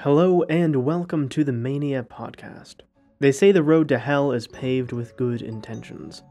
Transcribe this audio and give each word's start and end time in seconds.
Hello 0.00 0.42
and 0.42 0.84
welcome 0.84 1.26
to 1.30 1.42
the 1.42 1.54
Mania 1.54 2.02
Podcast. 2.02 2.76
They 3.18 3.32
say 3.32 3.50
the 3.50 3.62
road 3.62 3.88
to 3.88 3.98
hell 3.98 4.30
is 4.30 4.46
paved 4.46 4.92
with 4.92 5.16
good 5.16 5.40
intentions. 5.40 6.22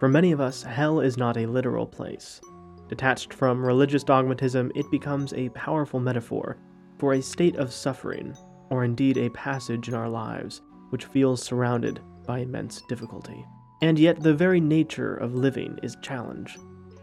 For 0.00 0.08
many 0.08 0.32
of 0.32 0.40
us, 0.40 0.64
hell 0.64 0.98
is 0.98 1.16
not 1.16 1.36
a 1.36 1.46
literal 1.46 1.86
place. 1.86 2.40
Detached 2.88 3.32
from 3.32 3.64
religious 3.64 4.02
dogmatism, 4.02 4.72
it 4.74 4.90
becomes 4.90 5.32
a 5.34 5.50
powerful 5.50 6.00
metaphor 6.00 6.58
for 6.98 7.12
a 7.12 7.22
state 7.22 7.54
of 7.56 7.72
suffering, 7.72 8.36
or 8.70 8.82
indeed 8.82 9.16
a 9.16 9.30
passage 9.30 9.86
in 9.86 9.94
our 9.94 10.08
lives 10.08 10.60
which 10.90 11.04
feels 11.04 11.40
surrounded 11.40 12.00
by 12.26 12.40
immense 12.40 12.82
difficulty. 12.88 13.46
And 13.82 14.00
yet, 14.00 14.20
the 14.20 14.34
very 14.34 14.60
nature 14.60 15.14
of 15.14 15.36
living 15.36 15.78
is 15.84 15.96
challenge. 16.02 16.58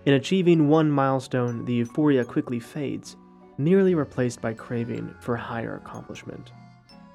In 0.06 0.16
achieving 0.16 0.68
one 0.68 0.92
milestone, 0.92 1.64
the 1.64 1.74
euphoria 1.74 2.26
quickly 2.26 2.60
fades 2.60 3.16
nearly 3.60 3.94
replaced 3.94 4.42
by 4.42 4.54
craving 4.54 5.14
for 5.20 5.36
higher 5.36 5.76
accomplishment. 5.76 6.54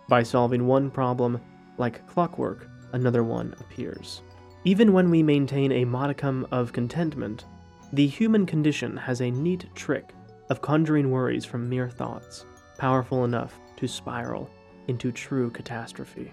By 0.08 0.22
solving 0.22 0.66
one 0.66 0.90
problem, 0.90 1.40
like 1.78 2.06
clockwork, 2.06 2.68
another 2.92 3.24
one 3.24 3.54
appears. 3.58 4.22
Even 4.64 4.92
when 4.92 5.10
we 5.10 5.22
maintain 5.22 5.72
a 5.72 5.84
modicum 5.84 6.46
of 6.52 6.72
contentment, 6.72 7.46
the 7.94 8.06
human 8.06 8.44
condition 8.44 8.96
has 8.96 9.20
a 9.20 9.30
neat 9.30 9.66
trick 9.74 10.12
of 10.50 10.60
conjuring 10.60 11.10
worries 11.10 11.44
from 11.46 11.68
mere 11.68 11.88
thoughts, 11.88 12.44
powerful 12.76 13.24
enough 13.24 13.58
to 13.76 13.88
spiral 13.88 14.50
into 14.88 15.10
true 15.10 15.50
catastrophe. 15.50 16.32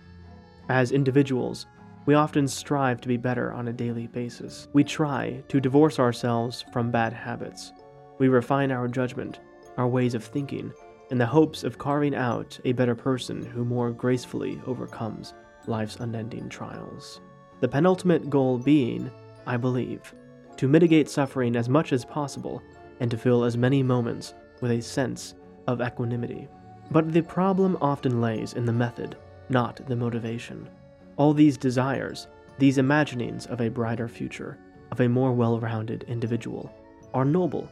As 0.67 0.91
individuals, 0.91 1.67
we 2.05 2.15
often 2.15 2.47
strive 2.47 2.99
to 3.01 3.07
be 3.07 3.17
better 3.17 3.53
on 3.53 3.69
a 3.69 3.73
daily 3.73 4.07
basis. 4.07 4.67
We 4.73 4.83
try 4.83 5.41
to 5.47 5.61
divorce 5.61 5.99
ourselves 5.99 6.65
from 6.73 6.91
bad 6.91 7.13
habits. 7.13 7.71
We 8.17 8.27
refine 8.27 8.71
our 8.71 8.87
judgment 8.87 9.39
our 9.77 9.87
ways 9.87 10.13
of 10.13 10.23
thinking, 10.23 10.73
in 11.09 11.17
the 11.17 11.25
hopes 11.25 11.63
of 11.63 11.77
carving 11.77 12.15
out 12.15 12.59
a 12.63 12.71
better 12.71 12.95
person 12.95 13.43
who 13.43 13.65
more 13.65 13.91
gracefully 13.91 14.61
overcomes 14.65 15.33
life's 15.67 15.97
unending 15.97 16.49
trials. 16.49 17.21
The 17.59 17.67
penultimate 17.67 18.29
goal 18.29 18.57
being, 18.57 19.11
I 19.45 19.57
believe, 19.57 20.13
to 20.57 20.67
mitigate 20.67 21.09
suffering 21.09 21.55
as 21.55 21.69
much 21.69 21.93
as 21.93 22.05
possible 22.05 22.61
and 22.99 23.11
to 23.11 23.17
fill 23.17 23.43
as 23.43 23.57
many 23.57 23.83
moments 23.83 24.33
with 24.61 24.71
a 24.71 24.81
sense 24.81 25.35
of 25.67 25.81
equanimity. 25.81 26.47
But 26.91 27.11
the 27.11 27.21
problem 27.21 27.77
often 27.81 28.21
lays 28.21 28.53
in 28.53 28.65
the 28.65 28.73
method, 28.73 29.17
not 29.49 29.85
the 29.87 29.95
motivation. 29.95 30.69
All 31.17 31.33
these 31.33 31.57
desires, 31.57 32.27
these 32.57 32.77
imaginings 32.77 33.47
of 33.47 33.61
a 33.61 33.69
brighter 33.69 34.07
future, 34.07 34.57
of 34.91 35.01
a 35.01 35.09
more 35.09 35.33
well 35.33 35.59
rounded 35.59 36.03
individual, 36.07 36.71
are 37.13 37.25
noble 37.25 37.69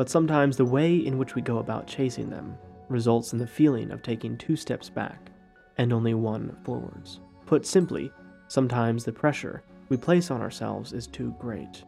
but 0.00 0.08
sometimes 0.08 0.56
the 0.56 0.64
way 0.64 0.96
in 0.96 1.18
which 1.18 1.34
we 1.34 1.42
go 1.42 1.58
about 1.58 1.86
chasing 1.86 2.30
them 2.30 2.56
results 2.88 3.34
in 3.34 3.38
the 3.38 3.46
feeling 3.46 3.90
of 3.90 4.02
taking 4.02 4.34
two 4.34 4.56
steps 4.56 4.88
back 4.88 5.30
and 5.76 5.92
only 5.92 6.14
one 6.14 6.56
forwards. 6.64 7.20
Put 7.44 7.66
simply, 7.66 8.10
sometimes 8.48 9.04
the 9.04 9.12
pressure 9.12 9.62
we 9.90 9.98
place 9.98 10.30
on 10.30 10.40
ourselves 10.40 10.94
is 10.94 11.06
too 11.06 11.34
great. 11.38 11.84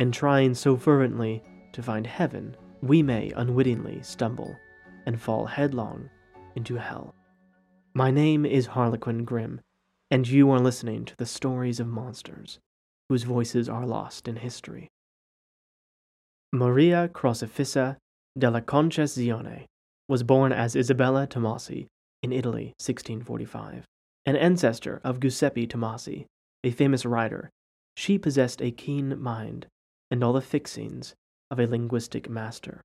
In 0.00 0.10
trying 0.10 0.54
so 0.54 0.76
fervently 0.76 1.40
to 1.70 1.84
find 1.84 2.04
heaven, 2.04 2.56
we 2.80 3.00
may 3.00 3.30
unwittingly 3.36 4.02
stumble 4.02 4.56
and 5.06 5.22
fall 5.22 5.46
headlong 5.46 6.10
into 6.56 6.74
hell. 6.74 7.14
My 7.94 8.10
name 8.10 8.44
is 8.44 8.66
Harlequin 8.66 9.24
Grimm, 9.24 9.60
and 10.10 10.26
you 10.26 10.50
are 10.50 10.58
listening 10.58 11.04
to 11.04 11.16
the 11.16 11.26
stories 11.26 11.78
of 11.78 11.86
monsters 11.86 12.58
whose 13.08 13.22
voices 13.22 13.68
are 13.68 13.86
lost 13.86 14.26
in 14.26 14.34
history. 14.34 14.90
Maria 16.54 17.08
Crocifissa 17.08 17.96
della 18.38 18.60
Concezione 18.60 19.64
was 20.06 20.22
born 20.22 20.52
as 20.52 20.76
Isabella 20.76 21.26
Tomasi 21.26 21.86
in 22.22 22.30
Italy, 22.30 22.74
1645. 22.78 23.84
An 24.26 24.36
ancestor 24.36 25.00
of 25.02 25.18
Giuseppe 25.18 25.66
Tomasi, 25.66 26.26
a 26.62 26.70
famous 26.70 27.06
writer, 27.06 27.48
she 27.96 28.18
possessed 28.18 28.60
a 28.60 28.70
keen 28.70 29.18
mind 29.18 29.66
and 30.10 30.22
all 30.22 30.34
the 30.34 30.42
fixings 30.42 31.14
of 31.50 31.58
a 31.58 31.66
linguistic 31.66 32.28
master. 32.28 32.82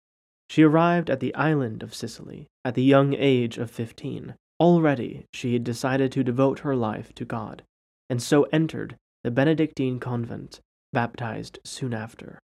She 0.50 0.64
arrived 0.64 1.10
at 1.10 1.20
the 1.20 1.36
island 1.36 1.84
of 1.84 1.94
Sicily 1.94 2.48
at 2.64 2.74
the 2.74 2.84
young 2.84 3.14
age 3.14 3.58
of 3.58 3.70
fifteen. 3.70 4.36
Already 4.62 5.26
she 5.34 5.52
had 5.52 5.66
decided 5.66 6.14
to 6.14 6.24
devote 6.24 6.60
her 6.60 6.76
life 6.76 7.14
to 7.16 7.26
God, 7.26 7.64
and 8.10 8.24
so 8.24 8.44
entered 8.54 8.96
the 9.26 9.32
Benedictine 9.32 10.00
convent, 10.00 10.62
baptized 10.94 11.60
soon 11.66 11.94
after. 11.94 12.40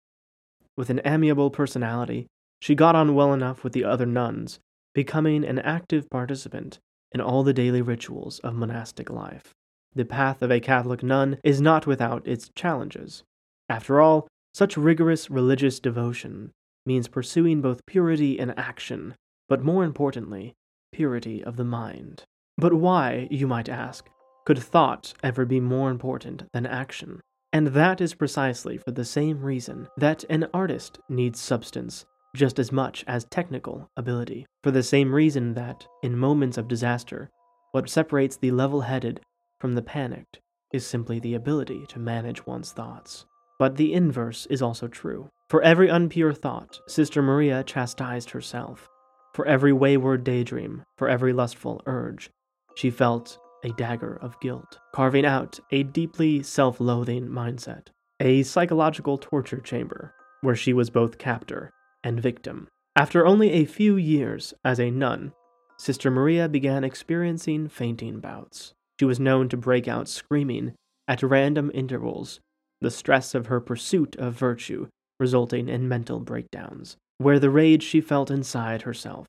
With 0.79 0.91
an 0.91 1.01
amiable 1.05 1.51
personality, 1.51 2.29
she 2.61 2.77
got 2.77 2.95
on 2.95 3.17
well 3.17 3.35
enough 3.35 3.65
with 3.65 3.73
the 3.73 3.83
other 3.83 4.07
nuns, 4.07 4.61
becoming 4.95 5.45
an 5.45 5.59
active 5.59 6.09
participant 6.09 6.79
in 7.11 7.21
all 7.21 7.43
the 7.43 7.53
daily 7.53 7.83
rituals 7.83 8.39
of 8.45 8.55
monastic 8.55 9.11
life. 9.11 9.53
The 9.97 10.05
path 10.05 10.41
of 10.41 10.53
a 10.53 10.61
Catholic 10.61 11.03
nun 11.03 11.39
is 11.43 11.61
not 11.61 11.89
without 11.89 12.25
its 12.29 12.53
challenges. 12.55 13.25
After 13.69 14.01
all, 14.01 14.29
such 14.55 14.77
rigorous 14.77 15.29
religious 15.29 15.81
devotion 15.81 16.53
means 16.87 17.09
pursuing 17.09 17.61
both 17.61 17.85
purity 17.85 18.39
in 18.39 18.53
action, 18.53 19.17
but 19.49 19.65
more 19.65 19.83
importantly, 19.83 20.55
purity 20.93 21.43
of 21.43 21.57
the 21.57 21.65
mind. 21.65 22.23
But 22.57 22.75
why, 22.75 23.27
you 23.33 23.49
might 23.49 23.69
ask, 23.69 24.09
could 24.47 24.61
thought 24.61 25.13
ever 25.25 25.45
be 25.45 25.59
more 25.59 25.91
important 25.91 26.45
than 26.53 26.67
action? 26.67 27.21
And 27.53 27.69
that 27.69 28.01
is 28.01 28.15
precisely 28.15 28.77
for 28.77 28.91
the 28.91 29.05
same 29.05 29.43
reason 29.43 29.89
that 29.97 30.25
an 30.29 30.47
artist 30.53 30.99
needs 31.09 31.41
substance 31.41 32.05
just 32.37 32.59
as 32.59 32.71
much 32.71 33.05
as 33.07 33.25
technical 33.25 33.91
ability. 33.97 34.47
For 34.63 34.71
the 34.71 34.83
same 34.83 35.15
reason 35.15 35.55
that, 35.55 35.87
in 36.03 36.17
moments 36.17 36.59
of 36.59 36.69
disaster, 36.69 37.31
what 37.73 37.89
separates 37.89 38.37
the 38.37 38.51
level 38.51 38.83
headed 38.83 39.21
from 39.61 39.75
the 39.75 39.83
panicked 39.83 40.41
is 40.73 40.87
simply 40.87 41.19
the 41.19 41.35
ability 41.35 41.87
to 41.89 41.99
manage 41.99 42.47
one's 42.47 42.73
thoughts. 42.73 43.25
But 43.59 43.77
the 43.77 43.95
inverse 43.95 44.47
is 44.51 44.63
also 44.63 44.87
true. 44.87 45.31
For 45.49 45.63
every 45.63 45.89
unpure 45.89 46.37
thought, 46.37 46.79
Sister 46.87 47.23
Maria 47.23 47.65
chastised 47.65 48.31
herself. 48.31 48.89
For 49.35 49.47
every 49.47 49.73
wayward 49.73 50.23
daydream, 50.23 50.85
for 50.97 51.09
every 51.09 51.33
lustful 51.33 51.83
urge, 51.87 52.31
she 52.75 52.91
felt 52.91 53.39
a 53.65 53.71
dagger 53.71 54.19
of 54.21 54.39
guilt, 54.41 54.79
carving 54.95 55.25
out 55.25 55.59
a 55.71 55.83
deeply 55.83 56.43
self 56.43 56.81
loathing 56.81 57.29
mindset, 57.29 57.89
a 58.21 58.43
psychological 58.43 59.19
torture 59.19 59.61
chamber 59.61 60.15
where 60.41 60.57
she 60.57 60.73
was 60.73 60.91
both 60.91 61.19
captor 61.19 61.71
and 62.05 62.21
victim. 62.21 62.69
After 62.97 63.27
only 63.27 63.51
a 63.51 63.65
few 63.65 63.97
years 63.97 64.55
as 64.65 64.79
a 64.81 64.91
nun, 64.91 65.33
Sister 65.79 66.11
Maria 66.11 66.49
began 66.49 66.85
experiencing 66.85 67.69
fainting 67.69 68.21
bouts. 68.21 68.73
She 68.99 69.05
was 69.05 69.21
known 69.21 69.49
to 69.51 69.57
break 69.57 69.87
out 69.87 70.09
screaming 70.09 70.75
at 71.07 71.23
random 71.23 71.71
intervals, 71.73 72.41
the 72.81 72.91
stress 72.91 73.35
of 73.35 73.47
her 73.47 73.61
pursuit 73.61 74.17
of 74.17 74.35
virtue 74.35 74.89
resulting 75.21 75.69
in 75.69 75.89
mental 75.89 76.21
breakdowns, 76.21 76.97
where 77.19 77.39
the 77.39 77.51
rage 77.51 77.83
she 77.83 78.01
felt 78.01 78.31
inside 78.31 78.83
herself 78.83 79.27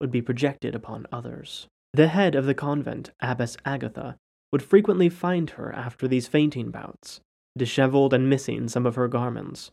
would 0.00 0.10
be 0.10 0.22
projected 0.22 0.74
upon 0.74 1.06
others. 1.12 1.66
The 1.96 2.08
head 2.08 2.34
of 2.34 2.44
the 2.44 2.52
convent, 2.52 3.10
Abbess 3.22 3.56
Agatha, 3.64 4.18
would 4.52 4.62
frequently 4.62 5.08
find 5.08 5.48
her 5.48 5.72
after 5.72 6.06
these 6.06 6.28
fainting 6.28 6.70
bouts, 6.70 7.22
disheveled 7.56 8.12
and 8.12 8.28
missing 8.28 8.68
some 8.68 8.84
of 8.84 8.96
her 8.96 9.08
garments. 9.08 9.70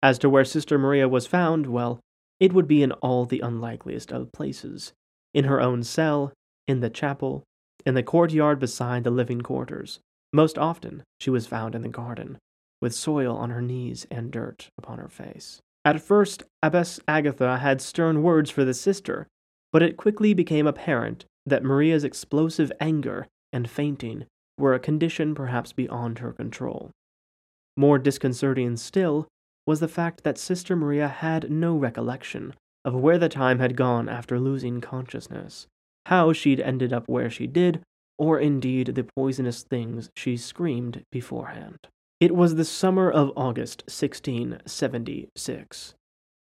As 0.00 0.16
to 0.20 0.30
where 0.30 0.44
Sister 0.44 0.78
Maria 0.78 1.08
was 1.08 1.26
found, 1.26 1.66
well, 1.66 1.98
it 2.38 2.52
would 2.52 2.68
be 2.68 2.84
in 2.84 2.92
all 2.92 3.24
the 3.24 3.40
unlikeliest 3.40 4.12
of 4.12 4.30
places 4.30 4.92
in 5.34 5.46
her 5.46 5.60
own 5.60 5.82
cell, 5.82 6.32
in 6.68 6.78
the 6.78 6.88
chapel, 6.88 7.42
in 7.84 7.94
the 7.94 8.02
courtyard 8.04 8.60
beside 8.60 9.02
the 9.02 9.10
living 9.10 9.40
quarters. 9.40 9.98
Most 10.32 10.56
often, 10.58 11.02
she 11.18 11.30
was 11.30 11.48
found 11.48 11.74
in 11.74 11.82
the 11.82 11.88
garden, 11.88 12.38
with 12.80 12.94
soil 12.94 13.36
on 13.36 13.50
her 13.50 13.60
knees 13.60 14.06
and 14.08 14.30
dirt 14.30 14.70
upon 14.78 14.98
her 14.98 15.08
face. 15.08 15.60
At 15.84 16.00
first, 16.00 16.44
Abbess 16.62 17.00
Agatha 17.08 17.58
had 17.58 17.80
stern 17.80 18.22
words 18.22 18.52
for 18.52 18.64
the 18.64 18.72
sister, 18.72 19.26
but 19.72 19.82
it 19.82 19.96
quickly 19.96 20.32
became 20.32 20.68
apparent 20.68 21.24
that 21.46 21.62
Maria's 21.62 22.04
explosive 22.04 22.72
anger 22.80 23.26
and 23.52 23.70
fainting 23.70 24.26
were 24.58 24.74
a 24.74 24.80
condition 24.80 25.34
perhaps 25.34 25.72
beyond 25.72 26.18
her 26.18 26.32
control. 26.32 26.90
More 27.76 27.98
disconcerting 27.98 28.76
still 28.76 29.28
was 29.66 29.80
the 29.80 29.88
fact 29.88 30.24
that 30.24 30.38
Sister 30.38 30.76
Maria 30.76 31.08
had 31.08 31.50
no 31.50 31.76
recollection 31.76 32.54
of 32.84 32.94
where 32.94 33.18
the 33.18 33.28
time 33.28 33.58
had 33.58 33.76
gone 33.76 34.08
after 34.08 34.38
losing 34.38 34.80
consciousness, 34.80 35.66
how 36.06 36.32
she'd 36.32 36.60
ended 36.60 36.92
up 36.92 37.08
where 37.08 37.28
she 37.28 37.46
did, 37.46 37.82
or 38.18 38.38
indeed 38.38 38.94
the 38.94 39.06
poisonous 39.16 39.62
things 39.62 40.08
she 40.16 40.36
screamed 40.36 41.02
beforehand. 41.10 41.78
It 42.20 42.34
was 42.34 42.54
the 42.54 42.64
summer 42.64 43.10
of 43.10 43.32
August 43.36 43.82
1676. 43.88 45.94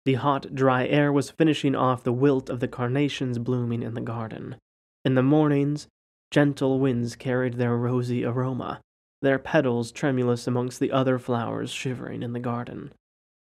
The 0.06 0.14
hot, 0.14 0.54
dry 0.54 0.86
air 0.86 1.12
was 1.12 1.30
finishing 1.30 1.76
off 1.76 2.02
the 2.02 2.12
wilt 2.12 2.50
of 2.50 2.60
the 2.60 2.68
carnations 2.68 3.38
blooming 3.38 3.82
in 3.82 3.94
the 3.94 4.00
garden. 4.00 4.56
In 5.04 5.14
the 5.14 5.22
mornings, 5.22 5.88
gentle 6.30 6.78
winds 6.78 7.16
carried 7.16 7.54
their 7.54 7.76
rosy 7.76 8.24
aroma, 8.24 8.80
their 9.22 9.38
petals 9.38 9.92
tremulous 9.92 10.46
amongst 10.46 10.80
the 10.80 10.92
other 10.92 11.18
flowers 11.18 11.70
shivering 11.70 12.22
in 12.22 12.32
the 12.32 12.40
garden. 12.40 12.92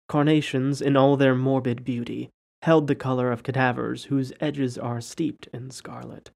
Carnations, 0.10 0.82
in 0.82 0.98
all 0.98 1.16
their 1.16 1.36
morbid 1.36 1.84
beauty, 1.84 2.30
held 2.62 2.88
the 2.88 2.96
color 2.96 3.32
of 3.32 3.44
cadavers 3.44 4.06
whose 4.06 4.34
edges 4.40 4.78
are 4.78 5.02
steeped 5.02 5.48
in 5.54 5.70
scarlet. 5.70 6.32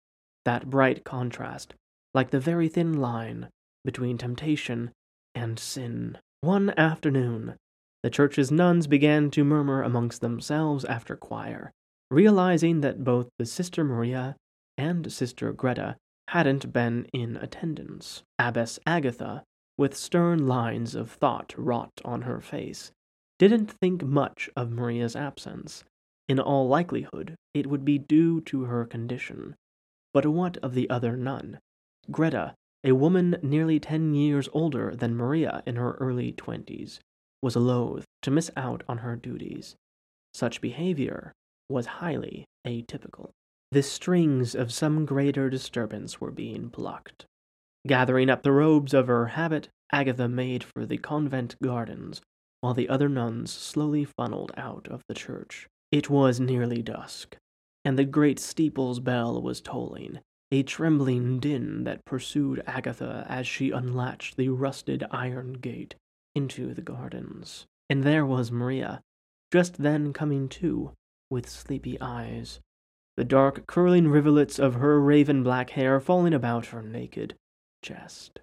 that 0.45 0.69
bright 0.69 1.03
contrast, 1.03 1.73
like 2.13 2.29
the 2.29 2.39
very 2.39 2.69
thin 2.69 2.93
line 2.93 3.49
between 3.83 4.17
temptation 4.17 4.91
and 5.35 5.59
sin. 5.59 6.17
One 6.39 6.73
afternoon, 6.77 7.55
the 8.01 8.09
church's 8.09 8.49
nuns 8.49 8.87
began 8.87 9.29
to 9.31 9.43
murmur 9.43 9.83
amongst 9.83 10.21
themselves 10.21 10.85
after 10.85 11.17
choir, 11.17 11.71
realizing 12.09 12.79
that 12.79 13.03
both 13.03 13.27
the 13.37 13.45
Sister 13.45 13.83
Maria 13.83 14.37
and 14.77 15.11
Sister 15.11 15.51
Greta 15.53 15.97
hadn't 16.29 16.73
been 16.73 17.07
in 17.13 17.37
attendance. 17.37 18.23
Abbess 18.37 18.79
Agatha, 18.85 19.43
with 19.77 19.95
stern 19.95 20.47
lines 20.47 20.95
of 20.95 21.11
thought 21.11 21.53
wrought 21.57 22.01
on 22.03 22.23
her 22.23 22.41
face, 22.41 22.91
didn't 23.39 23.71
think 23.71 24.03
much 24.03 24.49
of 24.55 24.71
Maria's 24.71 25.15
absence. 25.15 25.83
In 26.27 26.39
all 26.39 26.67
likelihood, 26.67 27.35
it 27.53 27.67
would 27.67 27.85
be 27.85 27.97
due 27.97 28.41
to 28.41 28.63
her 28.63 28.85
condition. 28.85 29.55
But 30.13 30.25
what 30.25 30.57
of 30.57 30.73
the 30.73 30.89
other 30.89 31.15
nun? 31.15 31.59
Greta, 32.11 32.55
a 32.83 32.93
woman 32.93 33.37
nearly 33.41 33.79
ten 33.79 34.13
years 34.13 34.49
older 34.53 34.95
than 34.95 35.15
Maria 35.15 35.63
in 35.65 35.75
her 35.75 35.93
early 35.93 36.31
twenties, 36.31 36.99
was 37.41 37.55
loath 37.55 38.05
to 38.23 38.31
miss 38.31 38.51
out 38.57 38.83
on 38.87 38.99
her 38.99 39.15
duties. 39.15 39.75
Such 40.33 40.61
behavior 40.61 41.33
was 41.69 41.85
highly 41.85 42.45
atypical. 42.65 43.29
The 43.71 43.83
strings 43.83 44.55
of 44.55 44.71
some 44.71 45.05
greater 45.05 45.49
disturbance 45.49 46.21
were 46.21 46.31
being 46.31 46.69
plucked. 46.69 47.25
Gathering 47.85 48.29
up 48.29 48.43
the 48.43 48.51
robes 48.51 48.93
of 48.93 49.07
her 49.07 49.27
habit, 49.27 49.69
Agatha 49.91 50.27
made 50.27 50.63
for 50.63 50.85
the 50.85 50.97
convent 50.97 51.55
gardens, 51.61 52.21
while 52.61 52.73
the 52.73 52.89
other 52.89 53.09
nuns 53.09 53.51
slowly 53.51 54.05
funneled 54.05 54.51
out 54.57 54.87
of 54.87 55.03
the 55.07 55.13
church. 55.13 55.67
It 55.91 56.09
was 56.09 56.39
nearly 56.39 56.81
dusk, 56.81 57.37
and 57.85 57.97
the 57.97 58.05
great 58.05 58.39
steeple's 58.39 58.99
bell 58.99 59.41
was 59.41 59.61
tolling, 59.61 60.19
a 60.51 60.63
trembling 60.63 61.39
din 61.39 61.83
that 61.83 62.05
pursued 62.05 62.63
Agatha 62.65 63.25
as 63.29 63.47
she 63.47 63.71
unlatched 63.71 64.37
the 64.37 64.49
rusted 64.49 65.03
iron 65.11 65.53
gate 65.53 65.95
into 66.35 66.73
the 66.73 66.81
gardens. 66.81 67.65
And 67.89 68.03
there 68.03 68.25
was 68.25 68.51
Maria, 68.51 69.01
just 69.51 69.77
then 69.77 70.13
coming 70.13 70.49
to, 70.49 70.91
with 71.29 71.49
sleepy 71.49 71.99
eyes, 72.01 72.59
the 73.17 73.23
dark 73.23 73.65
curling 73.65 74.07
rivulets 74.07 74.59
of 74.59 74.75
her 74.75 75.01
raven 75.01 75.43
black 75.43 75.71
hair 75.71 75.99
falling 75.99 76.33
about 76.33 76.67
her 76.67 76.83
naked 76.83 77.35
chest. 77.81 78.39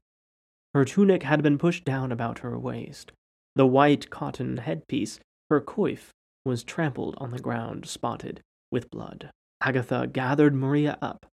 Her 0.75 0.85
tunic 0.85 1.23
had 1.23 1.43
been 1.43 1.59
pushed 1.59 1.85
down 1.85 2.11
about 2.11 2.41
her 2.41 2.59
waist. 2.59 3.13
The 3.55 3.67
white 3.67 4.11
cotton 4.11 4.57
headpiece, 4.57 5.21
her 5.49 5.61
coif, 5.61 6.09
was 6.45 6.65
trampled 6.65 7.15
on 7.19 7.31
the 7.31 7.39
ground, 7.39 7.87
spotted 7.87 8.41
with 8.73 8.91
blood. 8.91 9.31
Agatha 9.61 10.09
gathered 10.13 10.55
Maria 10.55 10.99
up, 11.01 11.25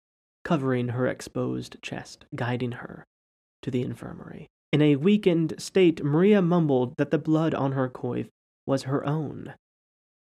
covering 0.43 0.89
her 0.89 1.07
exposed 1.07 1.77
chest, 1.81 2.25
guiding 2.35 2.73
her 2.73 3.05
to 3.63 3.71
the 3.71 3.81
infirmary. 3.81 4.47
In 4.71 4.83
a 4.83 4.95
weakened 4.95 5.55
state, 5.57 6.03
Maria 6.03 6.43
mumbled 6.43 6.93
that 6.97 7.09
the 7.09 7.17
blood 7.17 7.55
on 7.55 7.71
her 7.71 7.89
coif 7.89 8.27
was 8.67 8.83
her 8.83 9.05
own, 9.05 9.55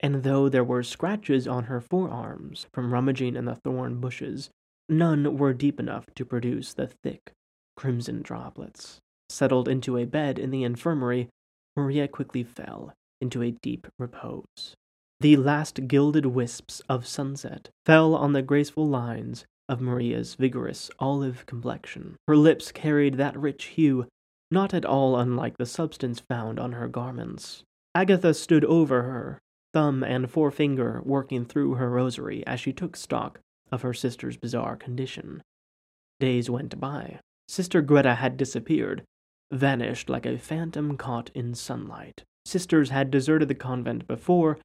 and 0.01 0.23
though 0.23 0.49
there 0.49 0.63
were 0.63 0.83
scratches 0.83 1.47
on 1.47 1.65
her 1.65 1.79
forearms 1.79 2.65
from 2.73 2.93
rummaging 2.93 3.35
in 3.35 3.45
the 3.45 3.55
thorn 3.55 3.99
bushes, 4.01 4.49
none 4.89 5.37
were 5.37 5.53
deep 5.53 5.79
enough 5.79 6.05
to 6.15 6.25
produce 6.25 6.73
the 6.73 6.87
thick, 6.87 7.31
crimson 7.77 8.21
droplets. 8.21 8.99
Settled 9.29 9.67
into 9.67 9.97
a 9.97 10.05
bed 10.05 10.37
in 10.37 10.49
the 10.51 10.63
infirmary, 10.63 11.29
Maria 11.77 12.07
quickly 12.07 12.43
fell 12.43 12.93
into 13.21 13.41
a 13.41 13.51
deep 13.51 13.87
repose. 13.97 14.75
The 15.19 15.37
last 15.37 15.87
gilded 15.87 16.25
wisps 16.25 16.81
of 16.89 17.05
sunset 17.07 17.69
fell 17.85 18.15
on 18.15 18.33
the 18.33 18.41
graceful 18.41 18.87
lines 18.87 19.45
of 19.69 19.79
Maria's 19.79 20.33
vigorous 20.33 20.89
olive 20.99 21.45
complexion. 21.45 22.15
Her 22.27 22.35
lips 22.35 22.71
carried 22.71 23.15
that 23.15 23.37
rich 23.37 23.65
hue, 23.65 24.07
not 24.49 24.73
at 24.73 24.83
all 24.83 25.15
unlike 25.17 25.57
the 25.57 25.65
substance 25.67 26.19
found 26.19 26.59
on 26.59 26.73
her 26.73 26.87
garments. 26.87 27.63
Agatha 27.93 28.33
stood 28.33 28.65
over 28.65 29.03
her, 29.03 29.39
thumb 29.73 30.03
and 30.03 30.29
forefinger 30.29 31.01
working 31.03 31.45
through 31.45 31.75
her 31.75 31.89
rosary 31.89 32.45
as 32.45 32.59
she 32.59 32.73
took 32.73 32.95
stock 32.95 33.39
of 33.71 33.81
her 33.81 33.93
sister's 33.93 34.37
bizarre 34.37 34.75
condition. 34.75 35.41
Days 36.19 36.49
went 36.49 36.79
by. 36.79 37.19
Sister 37.47 37.81
Greta 37.81 38.15
had 38.15 38.37
disappeared, 38.37 39.03
vanished 39.51 40.09
like 40.09 40.25
a 40.25 40.37
phantom 40.37 40.97
caught 40.97 41.29
in 41.33 41.53
sunlight. 41.53 42.23
Sisters 42.45 42.89
had 42.89 43.11
deserted 43.11 43.47
the 43.47 43.55
convent 43.55 44.07
before, 44.07 44.57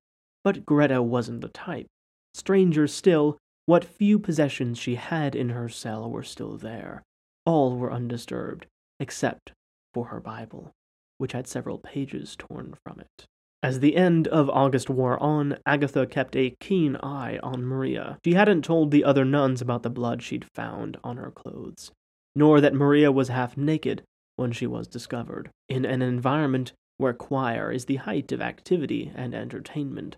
but 0.45 0.65
Greta 0.65 1.03
wasn't 1.03 1.41
the 1.41 1.49
type. 1.49 1.87
Stranger 2.35 2.87
still, 2.87 3.39
what 3.67 3.85
few 3.85 4.19
possessions 4.19 4.79
she 4.79 4.95
had 4.95 5.35
in 5.35 5.51
her 5.51 5.69
cell 5.69 6.11
were 6.11 6.23
still 6.23 6.57
there. 6.57 7.03
All 7.45 7.77
were 7.77 7.93
undisturbed, 7.93 8.67
except 9.01 9.53
for 9.93 10.07
her 10.07 10.21
Bible, 10.21 10.71
which 11.19 11.33
had 11.33 11.47
several 11.47 11.79
pages 11.79 12.37
torn 12.37 12.75
from 12.85 13.01
it. 13.01 13.27
As 13.67 13.81
the 13.81 13.97
end 13.97 14.29
of 14.29 14.49
August 14.49 14.89
wore 14.89 15.21
on, 15.21 15.59
Agatha 15.67 16.07
kept 16.07 16.37
a 16.37 16.55
keen 16.61 16.95
eye 17.03 17.41
on 17.43 17.65
Maria. 17.65 18.17
She 18.25 18.35
hadn't 18.35 18.63
told 18.63 18.93
the 18.93 19.03
other 19.03 19.25
nuns 19.25 19.61
about 19.61 19.83
the 19.83 19.91
blood 19.91 20.23
she'd 20.23 20.45
found 20.55 20.99
on 21.03 21.17
her 21.17 21.33
clothes, 21.33 21.91
nor 22.37 22.61
that 22.61 22.75
Maria 22.75 23.11
was 23.11 23.27
half 23.27 23.57
naked 23.57 24.05
when 24.37 24.53
she 24.53 24.69
was 24.69 24.87
discovered. 24.87 25.51
In 25.69 25.85
an 25.85 26.01
environment 26.01 26.75
where 26.99 27.13
choir 27.13 27.73
is 27.73 27.87
the 27.87 27.97
height 27.97 28.31
of 28.31 28.41
activity 28.41 29.11
and 29.17 29.35
entertainment, 29.35 30.17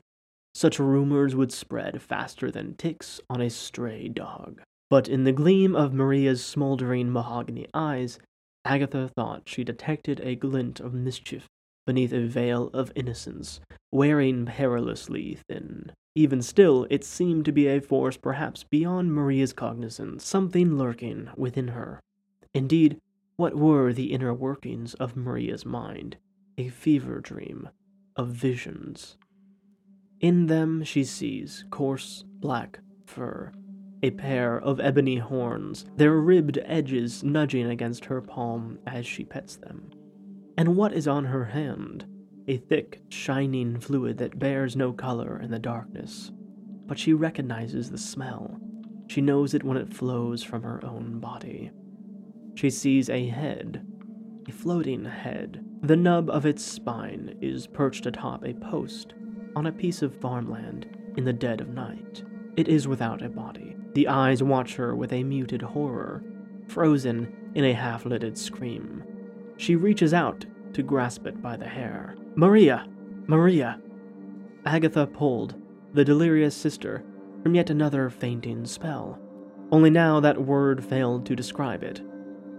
such 0.53 0.79
rumors 0.79 1.35
would 1.35 1.51
spread 1.51 2.03
faster 2.03 2.51
than 2.51 2.75
ticks 2.75 3.19
on 3.31 3.41
a 3.41 3.49
stray 3.49 4.09
dog. 4.09 4.61
But 4.91 5.09
in 5.09 5.25
the 5.25 5.33
gleam 5.33 5.75
of 5.75 5.95
Maria's 5.95 6.45
smoldering 6.45 7.11
mahogany 7.11 7.67
eyes, 7.73 8.19
Agatha 8.67 9.09
thought 9.09 9.49
she 9.49 9.65
detected 9.65 10.21
a 10.21 10.37
glint 10.37 10.81
of 10.81 10.93
mischief 10.93 11.49
beneath 11.89 12.13
a 12.13 12.27
veil 12.27 12.69
of 12.75 12.93
innocence, 12.95 13.61
wearing 13.91 14.45
perilously 14.45 15.39
thin. 15.49 15.91
Even 16.15 16.43
still, 16.43 16.87
it 16.91 17.03
seemed 17.03 17.47
to 17.47 17.51
be 17.51 17.67
a 17.67 17.81
force 17.81 18.19
perhaps 18.19 18.63
beyond 18.63 19.15
Maria's 19.15 19.55
cognizance, 19.55 20.23
something 20.23 20.77
lurking 20.77 21.31
within 21.35 21.69
her. 21.69 21.99
Indeed, 22.53 22.99
what 23.37 23.55
were 23.55 23.95
the 23.95 24.13
inner 24.13 24.35
workings 24.35 24.93
of 24.95 25.17
Maria's 25.17 25.65
mind? 25.65 26.19
A 26.59 26.69
fever 26.69 27.21
dream 27.21 27.71
of 28.17 28.29
visions. 28.29 29.17
In 30.21 30.45
them 30.45 30.85
she 30.85 31.05
sees 31.05 31.65
coarse 31.71 32.23
black 32.39 32.81
fur, 33.07 33.51
a 34.03 34.11
pair 34.11 34.61
of 34.61 34.79
ebony 34.79 35.17
horns, 35.17 35.87
their 35.97 36.21
ribbed 36.21 36.59
edges 36.67 37.25
nudging 37.25 37.71
against 37.71 38.05
her 38.05 38.21
palm 38.21 38.79
as 38.87 39.07
she 39.07 39.25
pets 39.25 39.57
them. 39.57 39.91
And 40.59 40.75
what 40.75 40.93
is 40.93 41.07
on 41.07 41.25
her 41.27 41.45
hand? 41.45 42.05
A 42.49 42.57
thick, 42.57 43.01
shining 43.11 43.79
fluid 43.79 44.19
that 44.19 44.41
bears 44.41 44.75
no 44.75 44.93
color 44.93 45.41
in 45.41 45.53
the 45.53 45.59
darkness. 45.61 46.33
But 46.85 46.99
she 46.99 47.13
recognizes 47.13 47.93
the 47.93 47.97
smell. 47.97 48.59
She 49.07 49.21
knows 49.21 49.55
it 49.55 49.63
when 49.63 49.77
it 49.77 49.95
flows 49.95 50.43
from 50.43 50.65
her 50.65 50.85
own 50.85 51.21
body. 51.21 51.71
She 52.57 52.71
sees 52.71 53.09
a 53.09 53.29
head, 53.29 53.87
a 54.49 54.53
floating 54.53 55.05
head. 55.05 55.65
The 55.83 55.95
nub 55.95 56.29
of 56.29 56.45
its 56.45 56.65
spine 56.65 57.39
is 57.41 57.69
perched 57.69 58.07
atop 58.07 58.45
a 58.45 58.55
post 58.55 59.15
on 59.55 59.67
a 59.67 59.73
piece 59.73 60.03
of 60.03 60.21
farmland 60.21 60.89
in 61.17 61.23
the 61.23 61.33
dead 61.33 61.61
of 61.61 61.69
night. 61.69 62.25
It 62.57 62.67
is 62.67 62.89
without 62.89 63.23
a 63.23 63.29
body. 63.29 63.77
The 63.95 64.09
eyes 64.09 64.43
watch 64.43 64.75
her 64.75 64.97
with 64.97 65.13
a 65.13 65.23
muted 65.23 65.63
horror, 65.63 66.25
frozen 66.67 67.53
in 67.55 67.65
a 67.65 67.75
half 67.75 68.05
lidded 68.05 68.37
scream. 68.37 69.05
She 69.59 69.77
reaches 69.77 70.15
out 70.15 70.47
to 70.73 70.83
grasp 70.83 71.27
it 71.27 71.43
by 71.43 71.57
the 71.57 71.67
hair. 71.67 72.17
Maria! 72.37 72.87
Maria! 73.27 73.81
Agatha 74.65 75.07
pulled 75.07 75.57
the 75.93 76.05
delirious 76.05 76.55
sister 76.55 77.05
from 77.43 77.55
yet 77.55 77.69
another 77.69 78.09
fainting 78.09 78.65
spell. 78.65 79.19
Only 79.73 79.91
now 79.91 80.21
that 80.21 80.41
word 80.41 80.85
failed 80.85 81.27
to 81.27 81.37
describe 81.37 81.83
it. 81.83 82.01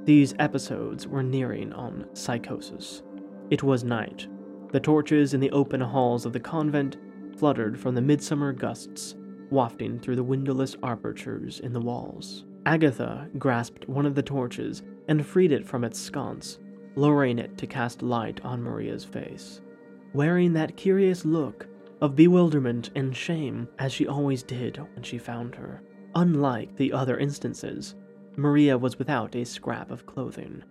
These 0.06 0.36
episodes 0.40 1.08
were 1.08 1.24
nearing 1.24 1.72
on 1.74 2.06
psychosis. 2.14 3.02
It 3.50 3.64
was 3.64 3.84
night. 3.84 4.28
The 4.72 4.80
torches 4.80 5.34
in 5.34 5.40
the 5.40 5.52
open 5.52 5.82
halls 5.82 6.26
of 6.26 6.34
the 6.34 6.40
convent 6.40 6.98
fluttered 7.38 7.80
from 7.80 7.96
the 7.96 8.02
midsummer 8.02 8.52
gusts, 8.52 9.16
wafting 9.50 10.00
through 10.00 10.18
the 10.18 10.24
windowless 10.24 10.76
apertures 10.84 11.62
in 11.62 11.72
the 11.72 11.80
walls. 11.80 12.46
Agatha 12.66 13.30
grasped 13.38 13.88
one 13.88 14.06
of 14.06 14.16
the 14.16 14.22
torches 14.22 14.84
and 15.08 15.26
freed 15.26 15.52
it 15.52 15.66
from 15.66 15.84
its 15.84 16.00
sconce, 16.00 16.60
lowering 16.96 17.40
it 17.40 17.58
to 17.58 17.68
cast 17.68 18.02
light 18.02 18.40
on 18.44 18.62
Maria's 18.62 19.06
face, 19.06 19.62
wearing 20.14 20.54
that 20.54 20.78
curious 20.78 21.26
look 21.26 21.68
of 22.02 22.16
bewilderment 22.16 22.90
and 22.96 23.16
shame 23.16 23.68
as 23.78 23.92
she 23.92 24.08
always 24.08 24.44
did 24.44 24.78
when 24.78 25.04
she 25.04 25.18
found 25.18 25.56
her. 25.56 25.82
Unlike 26.16 26.76
the 26.76 26.94
other 26.94 27.18
instances, 27.18 27.96
Maria 28.36 28.78
was 28.78 28.98
without 28.98 29.36
a 29.36 29.46
scrap 29.46 29.92
of 29.92 30.06
clothing. 30.06 30.64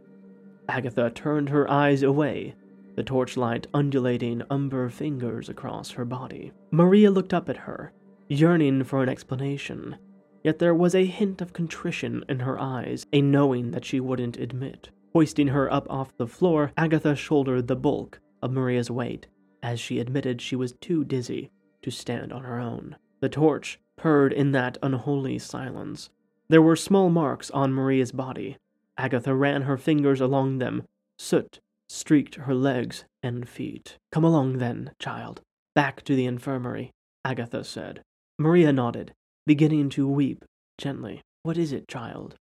Agatha 0.68 1.10
turned 1.10 1.48
her 1.48 1.70
eyes 1.70 2.02
away, 2.02 2.54
the 2.96 3.02
torchlight 3.04 3.66
undulating 3.72 4.42
umber 4.50 4.88
fingers 4.88 5.48
across 5.48 5.92
her 5.92 6.04
body. 6.04 6.52
Maria 6.70 7.10
looked 7.10 7.32
up 7.32 7.48
at 7.48 7.56
her, 7.56 7.92
yearning 8.28 8.82
for 8.84 9.02
an 9.02 9.08
explanation, 9.08 9.96
yet 10.42 10.58
there 10.58 10.74
was 10.74 10.94
a 10.94 11.04
hint 11.04 11.40
of 11.40 11.52
contrition 11.52 12.24
in 12.28 12.40
her 12.40 12.58
eyes, 12.58 13.06
a 13.12 13.22
knowing 13.22 13.70
that 13.70 13.84
she 13.84 14.00
wouldn't 14.00 14.36
admit. 14.36 14.90
Hoisting 15.12 15.48
her 15.48 15.72
up 15.72 15.86
off 15.90 16.16
the 16.16 16.26
floor, 16.26 16.72
Agatha 16.76 17.16
shouldered 17.16 17.66
the 17.66 17.76
bulk 17.76 18.20
of 18.42 18.52
Maria's 18.52 18.90
weight, 18.90 19.26
as 19.62 19.80
she 19.80 19.98
admitted 19.98 20.40
she 20.40 20.56
was 20.56 20.72
too 20.80 21.04
dizzy 21.04 21.50
to 21.82 21.90
stand 21.90 22.32
on 22.32 22.42
her 22.44 22.60
own. 22.60 22.96
The 23.20 23.28
torch 23.28 23.80
purred 23.96 24.32
in 24.32 24.52
that 24.52 24.78
unholy 24.82 25.38
silence. 25.38 26.10
There 26.48 26.62
were 26.62 26.76
small 26.76 27.10
marks 27.10 27.50
on 27.50 27.72
Maria's 27.72 28.12
body. 28.12 28.56
Agatha 28.96 29.34
ran 29.34 29.62
her 29.62 29.76
fingers 29.76 30.20
along 30.20 30.58
them. 30.58 30.84
Soot 31.18 31.60
streaked 31.88 32.36
her 32.36 32.54
legs 32.54 33.04
and 33.22 33.48
feet. 33.48 33.96
Come 34.12 34.24
along 34.24 34.58
then, 34.58 34.92
child. 34.98 35.40
Back 35.74 36.02
to 36.04 36.14
the 36.14 36.26
infirmary, 36.26 36.92
Agatha 37.24 37.64
said. 37.64 38.02
Maria 38.38 38.72
nodded, 38.72 39.14
beginning 39.46 39.88
to 39.90 40.06
weep 40.06 40.44
gently. 40.76 41.22
What 41.42 41.56
is 41.56 41.72
it, 41.72 41.88
child? 41.88 42.36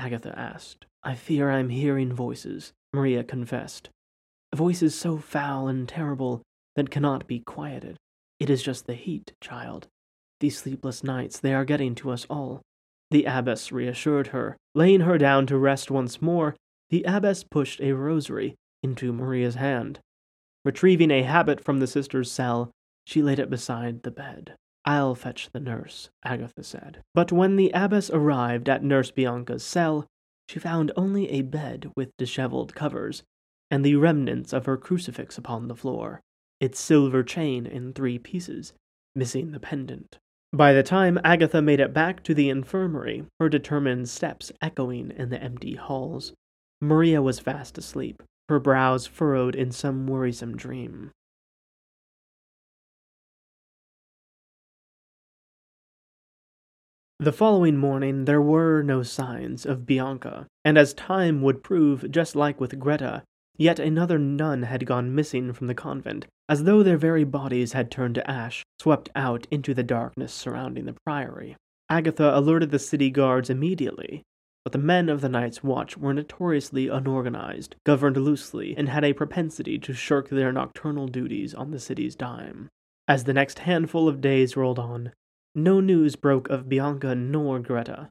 Agatha 0.00 0.32
asked. 0.38 0.86
I 1.02 1.14
fear 1.14 1.50
I'm 1.50 1.68
hearing 1.68 2.10
voices, 2.10 2.72
Maria 2.94 3.22
confessed. 3.22 3.90
Voices 4.54 4.94
so 4.94 5.18
foul 5.18 5.68
and 5.68 5.86
terrible 5.86 6.40
that 6.74 6.90
cannot 6.90 7.26
be 7.26 7.40
quieted. 7.40 7.98
It 8.38 8.48
is 8.48 8.62
just 8.62 8.86
the 8.86 8.94
heat, 8.94 9.34
child. 9.42 9.88
These 10.40 10.56
sleepless 10.56 11.04
nights, 11.04 11.38
they 11.38 11.52
are 11.52 11.66
getting 11.66 11.94
to 11.96 12.10
us 12.10 12.26
all. 12.30 12.62
The 13.10 13.26
abbess 13.26 13.72
reassured 13.72 14.28
her. 14.28 14.56
Laying 14.74 15.00
her 15.00 15.18
down 15.18 15.46
to 15.48 15.58
rest 15.58 15.90
once 15.90 16.22
more, 16.22 16.56
the 16.88 17.04
abbess 17.04 17.44
pushed 17.44 17.80
a 17.82 17.92
rosary 17.92 18.54
into 18.82 19.12
Maria's 19.12 19.56
hand. 19.56 20.00
Retrieving 20.64 21.10
a 21.10 21.24
habit 21.24 21.62
from 21.62 21.78
the 21.78 21.86
sister's 21.86 22.32
cell, 22.32 22.70
she 23.04 23.20
laid 23.20 23.38
it 23.38 23.50
beside 23.50 24.02
the 24.02 24.10
bed. 24.10 24.54
I'll 24.84 25.14
fetch 25.14 25.50
the 25.52 25.60
nurse, 25.60 26.10
Agatha 26.24 26.62
said. 26.62 27.02
But 27.14 27.32
when 27.32 27.56
the 27.56 27.70
abbess 27.74 28.10
arrived 28.10 28.68
at 28.68 28.82
Nurse 28.82 29.10
Bianca's 29.10 29.62
cell, 29.62 30.06
she 30.48 30.58
found 30.58 30.90
only 30.96 31.30
a 31.30 31.42
bed 31.42 31.90
with 31.96 32.16
disheveled 32.16 32.74
covers, 32.74 33.22
and 33.70 33.84
the 33.84 33.96
remnants 33.96 34.52
of 34.52 34.66
her 34.66 34.76
crucifix 34.76 35.38
upon 35.38 35.68
the 35.68 35.76
floor, 35.76 36.20
its 36.60 36.80
silver 36.80 37.22
chain 37.22 37.66
in 37.66 37.92
three 37.92 38.18
pieces, 38.18 38.72
missing 39.14 39.52
the 39.52 39.60
pendant. 39.60 40.18
By 40.52 40.72
the 40.72 40.82
time 40.82 41.20
Agatha 41.22 41.62
made 41.62 41.78
it 41.78 41.94
back 41.94 42.24
to 42.24 42.34
the 42.34 42.50
infirmary, 42.50 43.24
her 43.38 43.48
determined 43.48 44.08
steps 44.08 44.50
echoing 44.60 45.12
in 45.12 45.28
the 45.28 45.40
empty 45.40 45.76
halls, 45.76 46.32
Maria 46.80 47.20
was 47.20 47.38
fast 47.38 47.76
asleep, 47.78 48.22
her 48.48 48.58
brows 48.58 49.06
furrowed 49.06 49.54
in 49.54 49.70
some 49.70 50.06
worrisome 50.06 50.56
dream. 50.56 51.12
The 57.20 57.32
following 57.32 57.76
morning 57.76 58.24
there 58.24 58.40
were 58.40 58.80
no 58.82 59.02
signs 59.02 59.66
of 59.66 59.84
Bianca, 59.84 60.46
and 60.64 60.78
as 60.78 60.94
time 60.94 61.42
would 61.42 61.62
prove, 61.62 62.10
just 62.10 62.34
like 62.34 62.58
with 62.58 62.78
Greta, 62.78 63.24
yet 63.58 63.78
another 63.78 64.18
nun 64.18 64.62
had 64.62 64.86
gone 64.86 65.14
missing 65.14 65.52
from 65.52 65.66
the 65.66 65.74
convent, 65.74 66.24
as 66.48 66.64
though 66.64 66.82
their 66.82 66.96
very 66.96 67.24
bodies 67.24 67.74
had 67.74 67.90
turned 67.90 68.14
to 68.14 68.30
ash, 68.30 68.64
swept 68.78 69.10
out 69.14 69.46
into 69.50 69.74
the 69.74 69.82
darkness 69.82 70.32
surrounding 70.32 70.86
the 70.86 70.96
priory. 71.04 71.56
Agatha 71.90 72.34
alerted 72.34 72.70
the 72.70 72.78
city 72.78 73.10
guards 73.10 73.50
immediately, 73.50 74.22
but 74.64 74.72
the 74.72 74.78
men 74.78 75.10
of 75.10 75.20
the 75.20 75.28
Night's 75.28 75.62
Watch 75.62 75.98
were 75.98 76.14
notoriously 76.14 76.88
unorganized, 76.88 77.76
governed 77.84 78.16
loosely, 78.16 78.74
and 78.78 78.88
had 78.88 79.04
a 79.04 79.12
propensity 79.12 79.78
to 79.80 79.92
shirk 79.92 80.30
their 80.30 80.52
nocturnal 80.52 81.06
duties 81.06 81.52
on 81.52 81.70
the 81.70 81.80
city's 81.80 82.16
dime. 82.16 82.70
As 83.06 83.24
the 83.24 83.34
next 83.34 83.58
handful 83.58 84.08
of 84.08 84.22
days 84.22 84.56
rolled 84.56 84.78
on, 84.78 85.12
no 85.54 85.80
news 85.80 86.16
broke 86.16 86.48
of 86.48 86.68
Bianca 86.68 87.14
nor 87.14 87.58
Greta. 87.58 88.08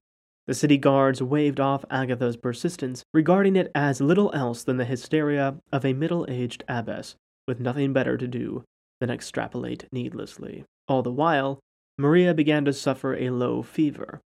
The 0.48 0.54
city 0.54 0.78
guards 0.78 1.22
waved 1.22 1.60
off 1.60 1.86
Agatha's 1.92 2.36
persistence, 2.36 3.04
regarding 3.14 3.56
it 3.56 3.72
as 3.76 4.02
little 4.02 4.34
else 4.34 4.64
than 4.64 4.78
the 4.78 4.86
hysteria 4.86 5.58
of 5.72 5.86
a 5.86 5.94
middle 5.94 6.26
aged 6.28 6.64
abbess 6.68 7.16
with 7.48 7.60
nothing 7.60 7.94
better 7.94 8.18
to 8.18 8.28
do 8.28 8.64
than 9.00 9.10
extrapolate 9.10 9.86
needlessly. 9.92 10.66
All 10.88 11.04
the 11.04 11.12
while, 11.12 11.60
Maria 11.98 12.34
began 12.34 12.66
to 12.66 12.74
suffer 12.74 13.16
a 13.16 13.30
low 13.30 13.62
fever. 13.62 14.22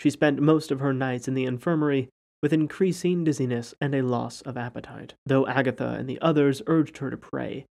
She 0.00 0.10
spent 0.10 0.40
most 0.40 0.70
of 0.70 0.80
her 0.80 0.92
nights 0.92 1.28
in 1.28 1.34
the 1.34 1.44
infirmary 1.44 2.08
with 2.42 2.52
increasing 2.52 3.24
dizziness 3.24 3.74
and 3.80 3.94
a 3.94 4.02
loss 4.02 4.40
of 4.42 4.56
appetite, 4.56 5.14
though 5.24 5.46
Agatha 5.46 5.96
and 5.98 6.08
the 6.08 6.20
others 6.20 6.62
urged 6.66 6.98
her 6.98 7.10
to 7.10 7.16
pray, 7.16 7.66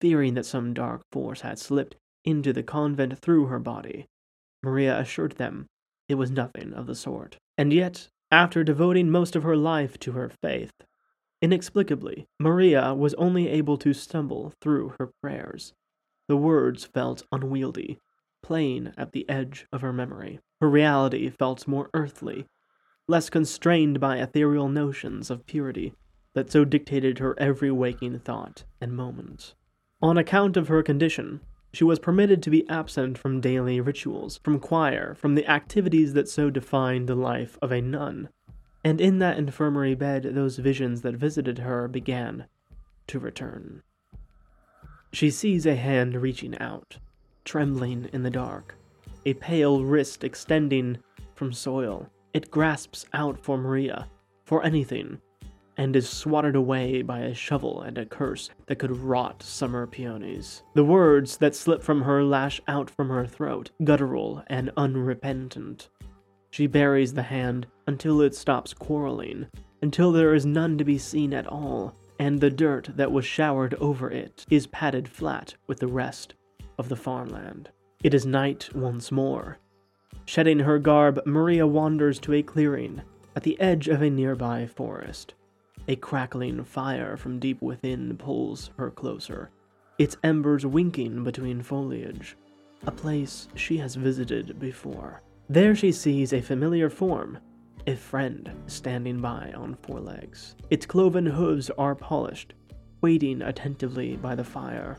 fearing 0.00 0.34
that 0.34 0.46
some 0.46 0.74
dark 0.74 1.02
force 1.12 1.40
had 1.40 1.58
slipped 1.58 1.96
into 2.24 2.52
the 2.52 2.62
convent 2.62 3.18
through 3.18 3.46
her 3.46 3.58
body. 3.58 4.06
Maria 4.62 4.98
assured 4.98 5.32
them 5.32 5.66
it 6.08 6.16
was 6.16 6.30
nothing 6.30 6.72
of 6.72 6.86
the 6.86 6.94
sort. 6.94 7.36
And 7.56 7.72
yet, 7.72 8.08
after 8.30 8.64
devoting 8.64 9.10
most 9.10 9.36
of 9.36 9.42
her 9.42 9.56
life 9.56 9.98
to 10.00 10.12
her 10.12 10.30
faith, 10.42 10.72
inexplicably, 11.42 12.26
Maria 12.38 12.94
was 12.94 13.14
only 13.14 13.48
able 13.48 13.76
to 13.78 13.92
stumble 13.92 14.52
through 14.60 14.94
her 14.98 15.10
prayers. 15.22 15.72
The 16.28 16.36
words 16.36 16.84
felt 16.84 17.24
unwieldy, 17.32 17.98
playing 18.42 18.92
at 18.96 19.12
the 19.12 19.28
edge 19.28 19.66
of 19.72 19.80
her 19.80 19.92
memory. 19.92 20.40
Her 20.60 20.68
reality 20.68 21.30
felt 21.30 21.66
more 21.66 21.90
earthly, 21.94 22.46
less 23.08 23.30
constrained 23.30 23.98
by 23.98 24.18
ethereal 24.18 24.68
notions 24.68 25.30
of 25.30 25.46
purity 25.46 25.94
that 26.34 26.50
so 26.50 26.64
dictated 26.64 27.18
her 27.18 27.34
every 27.38 27.70
waking 27.70 28.18
thought 28.20 28.64
and 28.80 28.96
moment. 28.96 29.54
On 30.00 30.16
account 30.16 30.56
of 30.56 30.68
her 30.68 30.82
condition, 30.82 31.40
she 31.72 31.84
was 31.84 31.98
permitted 31.98 32.42
to 32.42 32.50
be 32.50 32.68
absent 32.68 33.16
from 33.16 33.40
daily 33.40 33.80
rituals, 33.80 34.38
from 34.42 34.58
choir, 34.58 35.14
from 35.14 35.34
the 35.34 35.48
activities 35.48 36.14
that 36.14 36.28
so 36.28 36.50
defined 36.50 37.08
the 37.08 37.14
life 37.14 37.56
of 37.62 37.70
a 37.70 37.80
nun. 37.80 38.28
And 38.84 39.00
in 39.00 39.18
that 39.18 39.38
infirmary 39.38 39.94
bed, 39.94 40.22
those 40.34 40.58
visions 40.58 41.02
that 41.02 41.14
visited 41.14 41.58
her 41.58 41.86
began 41.86 42.46
to 43.06 43.18
return. 43.18 43.82
She 45.12 45.30
sees 45.30 45.66
a 45.66 45.76
hand 45.76 46.14
reaching 46.14 46.56
out, 46.58 46.98
trembling 47.44 48.08
in 48.12 48.22
the 48.22 48.30
dark, 48.30 48.76
a 49.26 49.34
pale 49.34 49.84
wrist 49.84 50.24
extending 50.24 50.98
from 51.34 51.52
soil. 51.52 52.08
It 52.32 52.50
grasps 52.50 53.06
out 53.12 53.38
for 53.38 53.58
Maria, 53.58 54.08
for 54.44 54.64
anything, 54.64 55.20
and 55.80 55.96
is 55.96 56.06
swatted 56.06 56.54
away 56.54 57.00
by 57.00 57.20
a 57.20 57.32
shovel 57.32 57.80
and 57.80 57.96
a 57.96 58.04
curse 58.04 58.50
that 58.66 58.78
could 58.78 58.94
rot 58.94 59.42
summer 59.42 59.86
peonies. 59.86 60.62
The 60.74 60.84
words 60.84 61.38
that 61.38 61.54
slip 61.54 61.82
from 61.82 62.02
her 62.02 62.22
lash 62.22 62.60
out 62.68 62.90
from 62.90 63.08
her 63.08 63.24
throat, 63.24 63.70
guttural 63.82 64.44
and 64.48 64.70
unrepentant. 64.76 65.88
She 66.50 66.66
buries 66.66 67.14
the 67.14 67.22
hand 67.22 67.66
until 67.86 68.20
it 68.20 68.34
stops 68.34 68.74
quarreling, 68.74 69.46
until 69.80 70.12
there 70.12 70.34
is 70.34 70.44
none 70.44 70.76
to 70.76 70.84
be 70.84 70.98
seen 70.98 71.32
at 71.32 71.46
all, 71.46 71.94
and 72.18 72.38
the 72.38 72.50
dirt 72.50 72.90
that 72.96 73.10
was 73.10 73.24
showered 73.24 73.72
over 73.76 74.10
it 74.10 74.44
is 74.50 74.66
padded 74.66 75.08
flat 75.08 75.54
with 75.66 75.78
the 75.78 75.86
rest 75.86 76.34
of 76.76 76.90
the 76.90 76.96
farmland. 76.96 77.70
It 78.04 78.12
is 78.12 78.26
night 78.26 78.68
once 78.74 79.10
more. 79.10 79.56
Shedding 80.26 80.58
her 80.58 80.78
garb, 80.78 81.22
Maria 81.24 81.66
wanders 81.66 82.18
to 82.18 82.34
a 82.34 82.42
clearing 82.42 83.00
at 83.34 83.44
the 83.44 83.58
edge 83.58 83.88
of 83.88 84.02
a 84.02 84.10
nearby 84.10 84.66
forest. 84.66 85.32
A 85.88 85.96
crackling 85.96 86.62
fire 86.64 87.16
from 87.16 87.38
deep 87.38 87.60
within 87.60 88.16
pulls 88.16 88.70
her 88.76 88.90
closer, 88.90 89.50
its 89.98 90.16
embers 90.22 90.64
winking 90.64 91.24
between 91.24 91.62
foliage. 91.62 92.36
A 92.86 92.90
place 92.90 93.48
she 93.54 93.76
has 93.78 93.94
visited 93.94 94.58
before. 94.58 95.22
There 95.48 95.74
she 95.74 95.92
sees 95.92 96.32
a 96.32 96.40
familiar 96.40 96.88
form, 96.88 97.38
a 97.86 97.96
friend 97.96 98.50
standing 98.66 99.20
by 99.20 99.52
on 99.54 99.76
four 99.82 100.00
legs. 100.00 100.54
Its 100.70 100.86
cloven 100.86 101.26
hooves 101.26 101.70
are 101.70 101.94
polished, 101.94 102.54
waiting 103.00 103.42
attentively 103.42 104.16
by 104.16 104.34
the 104.34 104.44
fire. 104.44 104.98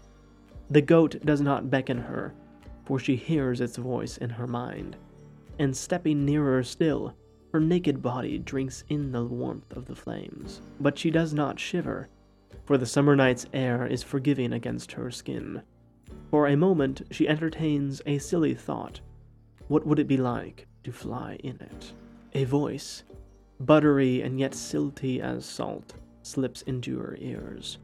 The 0.70 0.82
goat 0.82 1.18
does 1.26 1.42
not 1.42 1.70
beckon 1.70 1.98
her, 1.98 2.34
for 2.86 3.00
she 3.00 3.16
hears 3.16 3.62
its 3.62 3.78
voice 3.78 4.18
in 4.18 4.30
her 4.30 4.48
mind, 4.48 4.98
and 5.60 5.76
stepping 5.76 6.26
nearer 6.26 6.64
still, 6.64 7.16
her 7.52 7.60
naked 7.60 8.02
body 8.02 8.38
drinks 8.38 8.84
in 8.90 9.12
the 9.12 9.24
warmth 9.24 9.72
of 9.76 9.86
the 9.86 9.96
flames, 9.96 10.62
but 10.80 10.98
she 10.98 11.12
does 11.12 11.34
not 11.34 11.60
shiver, 11.60 12.08
for 12.66 12.78
the 12.78 12.86
summer 12.86 13.16
night's 13.16 13.46
air 13.54 13.86
is 13.86 14.04
forgiving 14.04 14.54
against 14.54 14.94
her 14.94 15.12
skin. 15.12 15.62
For 16.30 16.48
a 16.48 16.58
moment, 16.58 17.02
she 17.12 17.28
entertains 17.28 18.02
a 18.06 18.18
silly 18.18 18.54
thought. 18.54 19.02
What 19.68 19.86
would 19.86 20.00
it 20.00 20.08
be 20.08 20.18
like 20.18 20.68
to 20.84 20.92
fly 20.92 21.38
in 21.44 21.56
it? 21.60 21.94
A 22.34 22.46
voice, 22.46 23.04
buttery 23.60 24.22
and 24.22 24.40
yet 24.40 24.54
silty 24.54 25.20
as 25.20 25.46
salt, 25.46 25.94
slips 26.24 26.62
into 26.64 27.00
her 27.00 27.18
ears. 27.20 27.80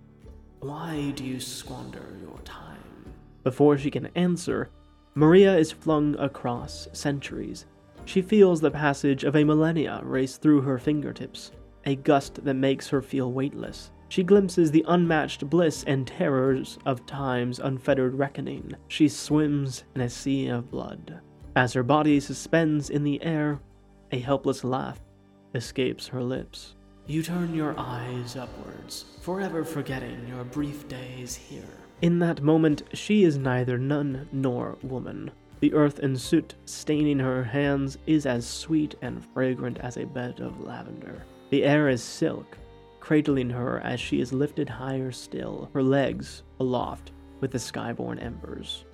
Why 0.60 1.12
do 1.16 1.24
you 1.24 1.40
squander 1.40 2.18
your 2.22 2.38
time? 2.40 2.78
Before 3.44 3.78
she 3.78 3.92
can 3.92 4.08
answer, 4.16 4.70
Maria 5.14 5.58
is 5.58 5.72
flung 5.72 6.16
across 6.20 6.88
centuries 6.94 7.66
she 8.08 8.22
feels 8.22 8.62
the 8.62 8.72
passage 8.72 9.26
of 9.26 9.36
a 9.36 9.44
millennia 9.44 10.00
race 10.04 10.38
through 10.38 10.62
her 10.62 10.78
fingertips, 10.78 11.52
a 11.86 11.96
gust 11.96 12.44
that 12.46 12.54
makes 12.54 12.88
her 12.88 13.02
feel 13.02 13.34
weightless. 13.34 13.92
She 14.08 14.24
glimpses 14.24 14.72
the 14.72 14.86
unmatched 14.88 15.50
bliss 15.50 15.84
and 15.86 16.08
terrors 16.08 16.80
of 16.86 17.06
time's 17.06 17.60
unfettered 17.60 18.16
reckoning. 18.16 18.74
She 18.88 19.10
swims 19.10 19.84
in 19.94 20.02
a 20.02 20.10
sea 20.10 20.48
of 20.48 20.72
blood. 20.72 21.20
As 21.58 21.74
her 21.74 21.84
body 21.84 22.22
suspends 22.22 22.90
in 22.90 23.04
the 23.04 23.22
air, 23.22 23.60
a 24.12 24.20
helpless 24.20 24.64
laugh 24.64 25.02
escapes 25.54 26.08
her 26.08 26.24
lips. 26.24 26.76
You 27.08 27.24
turn 27.24 27.54
your 27.54 27.76
eyes 27.78 28.38
upwards, 28.38 29.04
forever 29.22 29.66
forgetting 29.66 30.28
your 30.30 30.46
brief 30.46 30.88
days 30.88 31.36
here. 31.36 31.68
In 32.02 32.20
that 32.20 32.42
moment, 32.42 32.84
she 32.94 33.26
is 33.26 33.38
neither 33.38 33.78
nun 33.78 34.30
nor 34.32 34.78
woman. 34.82 35.32
The 35.60 35.74
earth 35.74 36.00
and 36.00 36.20
soot 36.20 36.54
staining 36.66 37.20
her 37.20 37.44
hands 37.44 37.98
is 38.06 38.26
as 38.26 38.46
sweet 38.46 38.96
and 39.02 39.26
fragrant 39.34 39.80
as 39.80 39.98
a 39.98 40.06
bed 40.06 40.40
of 40.40 40.62
lavender. 40.62 41.24
The 41.50 41.64
air 41.64 41.90
is 41.90 42.04
silk, 42.04 42.58
cradling 43.00 43.50
her 43.50 43.80
as 43.80 44.00
she 44.00 44.22
is 44.22 44.32
lifted 44.32 44.70
higher 44.70 45.12
still, 45.12 45.70
her 45.74 45.82
legs 45.82 46.44
aloft 46.60 47.12
with 47.40 47.52
the 47.52 47.58
skyborn 47.58 48.22
embers. 48.22 48.86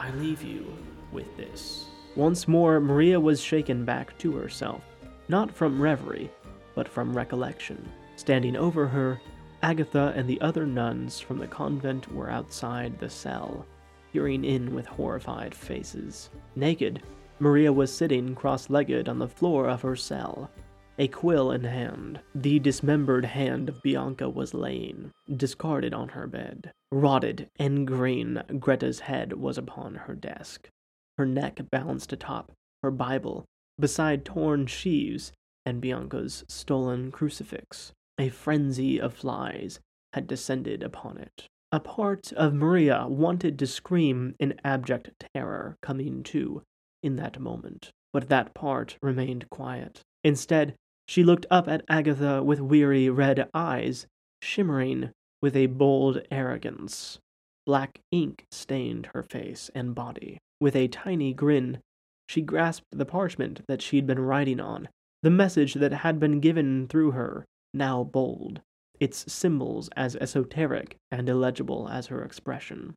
I 0.00 0.10
leave 0.12 0.42
you 0.42 0.76
with 1.12 1.36
this. 1.36 1.86
Once 2.16 2.48
more, 2.48 2.80
Maria 2.80 3.20
was 3.20 3.40
shaken 3.40 3.84
back 3.84 4.18
to 4.18 4.32
herself, 4.32 4.82
not 5.28 5.54
from 5.54 5.80
reverie, 5.80 6.30
but 6.74 6.88
from 6.88 7.16
recollection. 7.16 7.88
Standing 8.16 8.56
over 8.56 8.88
her, 8.88 9.20
Agatha 9.62 10.12
and 10.16 10.28
the 10.28 10.40
other 10.40 10.66
nuns 10.66 11.20
from 11.20 11.38
the 11.38 11.46
convent 11.46 12.12
were 12.12 12.30
outside 12.30 12.98
the 12.98 13.08
cell, 13.08 13.64
peering 14.12 14.44
in 14.44 14.74
with 14.74 14.86
horrified 14.86 15.54
faces. 15.54 16.30
Naked, 16.54 17.02
Maria 17.38 17.72
was 17.72 17.92
sitting 17.92 18.34
cross 18.34 18.70
legged 18.70 19.08
on 19.08 19.18
the 19.18 19.28
floor 19.28 19.68
of 19.68 19.82
her 19.82 19.96
cell, 19.96 20.50
a 20.98 21.08
quill 21.08 21.50
in 21.50 21.64
hand. 21.64 22.20
The 22.34 22.58
dismembered 22.58 23.24
hand 23.24 23.68
of 23.68 23.82
Bianca 23.82 24.28
was 24.28 24.54
laying, 24.54 25.10
discarded 25.34 25.94
on 25.94 26.10
her 26.10 26.26
bed. 26.26 26.70
Rotted 26.92 27.48
and 27.58 27.86
green, 27.86 28.42
Greta's 28.60 29.00
head 29.00 29.32
was 29.32 29.56
upon 29.56 29.94
her 29.94 30.14
desk, 30.14 30.68
her 31.16 31.26
neck 31.26 31.60
balanced 31.70 32.12
atop 32.12 32.52
her 32.82 32.90
Bible, 32.90 33.46
beside 33.80 34.24
torn 34.24 34.66
sheaves 34.66 35.32
and 35.64 35.80
Bianca's 35.80 36.44
stolen 36.48 37.10
crucifix. 37.10 37.92
A 38.18 38.28
frenzy 38.28 39.00
of 39.00 39.14
flies 39.14 39.80
had 40.12 40.26
descended 40.26 40.82
upon 40.82 41.16
it. 41.16 41.46
A 41.74 41.80
part 41.80 42.32
of 42.34 42.52
Maria 42.52 43.06
wanted 43.08 43.58
to 43.58 43.66
scream 43.66 44.34
in 44.38 44.60
abject 44.62 45.24
terror 45.34 45.78
coming 45.80 46.22
to 46.24 46.62
in 47.02 47.16
that 47.16 47.40
moment, 47.40 47.90
but 48.12 48.28
that 48.28 48.52
part 48.52 48.98
remained 49.00 49.48
quiet. 49.48 50.02
Instead, 50.22 50.74
she 51.08 51.24
looked 51.24 51.46
up 51.50 51.68
at 51.68 51.84
Agatha 51.88 52.42
with 52.42 52.60
weary 52.60 53.08
red 53.08 53.48
eyes, 53.54 54.06
shimmering 54.42 55.12
with 55.40 55.56
a 55.56 55.66
bold 55.66 56.20
arrogance. 56.30 57.18
Black 57.64 58.00
ink 58.10 58.44
stained 58.50 59.06
her 59.14 59.22
face 59.22 59.70
and 59.74 59.94
body. 59.94 60.38
With 60.60 60.76
a 60.76 60.88
tiny 60.88 61.32
grin, 61.32 61.80
she 62.28 62.42
grasped 62.42 62.86
the 62.90 63.06
parchment 63.06 63.62
that 63.66 63.80
she'd 63.80 64.06
been 64.06 64.20
writing 64.20 64.60
on, 64.60 64.90
the 65.22 65.30
message 65.30 65.74
that 65.74 65.92
had 65.92 66.20
been 66.20 66.38
given 66.38 66.86
through 66.86 67.12
her, 67.12 67.46
now 67.72 68.04
bold, 68.04 68.60
its 69.00 69.32
symbols 69.32 69.88
as 69.96 70.16
esoteric 70.16 70.96
and 71.10 71.28
illegible 71.28 71.88
as 71.88 72.06
her 72.06 72.22
expression. 72.22 72.94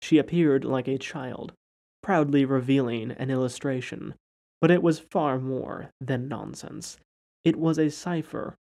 She 0.00 0.18
appeared 0.18 0.64
like 0.64 0.88
a 0.88 0.98
child, 0.98 1.52
proudly 2.02 2.44
revealing 2.44 3.12
an 3.12 3.30
illustration, 3.30 4.14
but 4.60 4.70
it 4.70 4.82
was 4.82 4.98
far 4.98 5.38
more 5.38 5.90
than 6.00 6.28
nonsense. 6.28 6.98
It 7.44 7.56
was 7.56 7.78
a 7.78 7.90
cipher, 7.90 8.54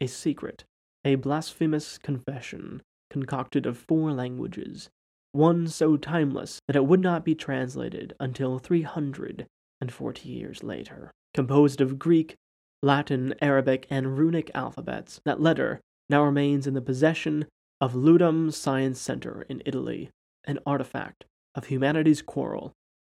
a 0.00 0.06
secret, 0.06 0.64
a 1.04 1.14
blasphemous 1.14 1.98
confession, 1.98 2.82
concocted 3.10 3.66
of 3.66 3.78
four 3.78 4.12
languages, 4.12 4.88
one 5.32 5.68
so 5.68 5.96
timeless 5.96 6.60
that 6.66 6.76
it 6.76 6.86
would 6.86 7.00
not 7.00 7.24
be 7.24 7.34
translated 7.34 8.14
until 8.18 8.58
three 8.58 8.82
hundred 8.82 9.46
and 9.80 9.92
forty 9.92 10.28
years 10.28 10.62
later. 10.62 11.10
Composed 11.34 11.80
of 11.80 11.98
Greek, 11.98 12.36
Latin, 12.82 13.34
Arabic, 13.42 13.86
and 13.90 14.16
runic 14.18 14.50
alphabets, 14.54 15.20
that 15.24 15.40
letter 15.40 15.80
now 16.08 16.22
remains 16.22 16.66
in 16.66 16.74
the 16.74 16.80
possession 16.80 17.46
of 17.80 17.94
Ludum 17.94 18.52
Science 18.52 19.00
Center 19.00 19.44
in 19.48 19.62
Italy, 19.64 20.10
an 20.44 20.58
artifact 20.66 21.24
of 21.54 21.66
humanity's 21.66 22.22
quarrel 22.22 22.72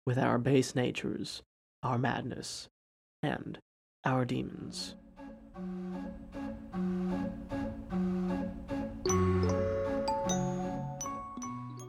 with 0.05 0.19
our 0.19 0.39
base 0.39 0.75
natures, 0.75 1.43
our 1.83 1.99
madness, 1.99 2.69
and 3.23 3.59
our 4.05 4.25
demons. 4.25 4.95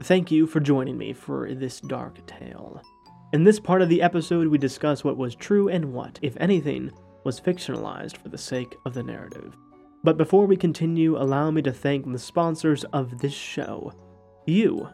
Thank 0.04 0.32
you 0.32 0.48
for 0.48 0.62
joining 0.62 0.98
me 0.98 1.12
for 1.12 1.54
this 1.54 1.82
dark 1.82 2.26
tale. 2.26 2.82
In 3.34 3.44
this 3.44 3.60
part 3.60 3.82
of 3.82 3.90
the 3.90 4.02
episode, 4.02 4.48
we 4.48 4.58
discuss 4.58 5.04
what 5.04 5.18
was 5.18 5.36
true 5.36 5.68
and 5.68 5.92
what, 5.94 6.18
if 6.22 6.38
anything, 6.40 6.92
was 7.26 7.42
fictionalized 7.42 8.16
for 8.16 8.30
the 8.30 8.38
sake 8.38 8.74
of 8.86 8.94
the 8.94 9.04
narrative. 9.04 9.58
But 10.08 10.18
before 10.18 10.46
we 10.46 10.56
continue, 10.56 11.18
allow 11.18 11.52
me 11.52 11.62
to 11.64 11.74
thank 11.74 12.10
the 12.10 12.18
sponsors 12.18 12.86
of 12.94 13.18
this 13.18 13.34
show. 13.34 13.92
You. 14.46 14.88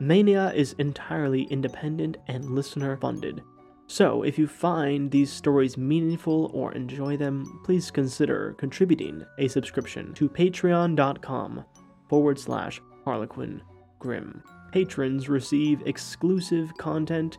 Mania 0.00 0.52
is 0.52 0.74
entirely 0.80 1.44
independent 1.44 2.16
and 2.26 2.44
listener 2.44 2.96
funded. 2.96 3.40
So, 3.86 4.24
if 4.24 4.36
you 4.36 4.48
find 4.48 5.12
these 5.12 5.30
stories 5.30 5.78
meaningful 5.78 6.50
or 6.52 6.72
enjoy 6.72 7.16
them, 7.16 7.60
please 7.64 7.92
consider 7.92 8.56
contributing 8.58 9.24
a 9.38 9.46
subscription 9.46 10.12
to 10.14 10.28
patreon.com 10.28 11.64
forward 12.08 12.40
slash 12.40 12.80
harlequin 13.04 13.62
Grimm. 14.00 14.42
Patrons 14.72 15.28
receive 15.28 15.86
exclusive 15.86 16.76
content 16.78 17.38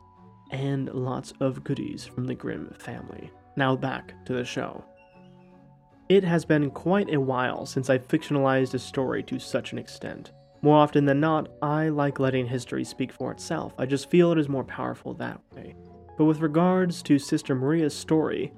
and 0.52 0.88
lots 0.94 1.34
of 1.42 1.66
goodies 1.66 2.06
from 2.06 2.24
the 2.28 2.36
Grimm 2.36 2.74
family. 2.80 3.30
Now 3.58 3.76
back 3.76 4.14
to 4.24 4.32
the 4.32 4.46
show. 4.46 4.86
It 6.10 6.24
has 6.24 6.44
been 6.44 6.72
quite 6.72 7.14
a 7.14 7.22
while 7.22 7.68
since 7.68 7.88
I 7.88 8.00
fictionalized 8.00 8.74
a 8.74 8.80
story 8.80 9.22
to 9.22 9.38
such 9.38 9.74
an 9.74 9.78
extent. 9.78 10.32
More 10.64 10.76
often 10.76 11.06
than 11.06 11.20
not, 11.20 11.50
I 11.62 11.90
like 11.90 12.20
letting 12.20 12.48
history 12.48 12.84
speak 12.84 13.12
for 13.12 13.32
itself. 13.32 13.76
I 13.78 13.86
just 13.86 14.10
feel 14.10 14.32
it 14.32 14.40
is 14.40 14.50
more 14.50 14.64
powerful 14.64 15.14
that 15.14 15.40
way. 15.56 15.76
But 16.18 16.26
with 16.26 16.40
regards 16.40 17.04
to 17.04 17.20
Sister 17.20 17.54
Maria's 17.54 17.96
story, 17.96 18.52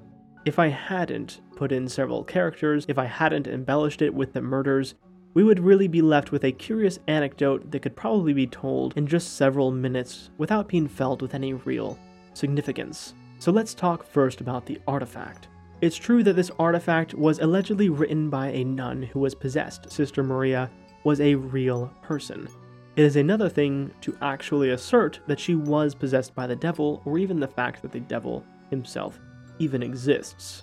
if 0.46 0.58
I 0.58 0.68
hadn't 0.68 1.42
put 1.54 1.72
in 1.72 1.86
several 1.86 2.24
characters, 2.24 2.86
if 2.88 2.96
I 2.96 3.04
hadn't 3.04 3.46
embellished 3.46 4.00
it 4.00 4.14
with 4.14 4.32
the 4.32 4.40
murders, 4.40 4.94
we 5.34 5.44
would 5.44 5.60
really 5.60 5.88
be 5.88 6.00
left 6.00 6.32
with 6.32 6.44
a 6.44 6.52
curious 6.52 7.00
anecdote 7.06 7.70
that 7.70 7.80
could 7.80 7.94
probably 7.94 8.32
be 8.32 8.46
told 8.46 8.96
in 8.96 9.06
just 9.06 9.36
several 9.36 9.70
minutes 9.70 10.30
without 10.38 10.68
being 10.68 10.88
felt 10.88 11.20
with 11.20 11.34
any 11.34 11.52
real 11.52 11.98
significance. 12.32 13.12
So 13.38 13.52
let's 13.52 13.74
talk 13.74 14.06
first 14.06 14.40
about 14.40 14.64
the 14.64 14.80
artifact. 14.88 15.48
It's 15.82 15.96
true 15.96 16.22
that 16.22 16.36
this 16.36 16.52
artifact 16.60 17.12
was 17.12 17.40
allegedly 17.40 17.88
written 17.88 18.30
by 18.30 18.50
a 18.50 18.62
nun 18.62 19.02
who 19.02 19.18
was 19.18 19.34
possessed. 19.34 19.90
Sister 19.90 20.22
Maria 20.22 20.70
was 21.02 21.20
a 21.20 21.34
real 21.34 21.92
person. 22.02 22.46
It 22.94 23.02
is 23.02 23.16
another 23.16 23.48
thing 23.48 23.90
to 24.02 24.16
actually 24.22 24.70
assert 24.70 25.18
that 25.26 25.40
she 25.40 25.56
was 25.56 25.92
possessed 25.92 26.36
by 26.36 26.46
the 26.46 26.54
devil, 26.54 27.02
or 27.04 27.18
even 27.18 27.40
the 27.40 27.48
fact 27.48 27.82
that 27.82 27.90
the 27.90 27.98
devil 27.98 28.44
himself 28.70 29.18
even 29.58 29.82
exists. 29.82 30.62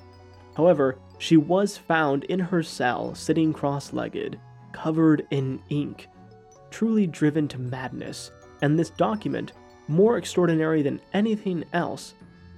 However, 0.55 0.97
she 1.17 1.35
was 1.35 1.77
found 1.77 2.23
in 2.25 2.39
her 2.39 2.63
cell, 2.63 3.13
sitting 3.13 3.51
cross 3.51 3.91
legged, 3.91 4.39
covered 4.71 5.27
in 5.31 5.61
ink, 5.67 6.07
truly 6.71 7.05
driven 7.05 7.45
to 7.49 7.59
madness, 7.59 8.31
and 8.61 8.79
this 8.79 8.91
document, 8.91 9.51
more 9.89 10.17
extraordinary 10.17 10.81
than 10.81 11.01
anything 11.13 11.65
else, 11.73 12.13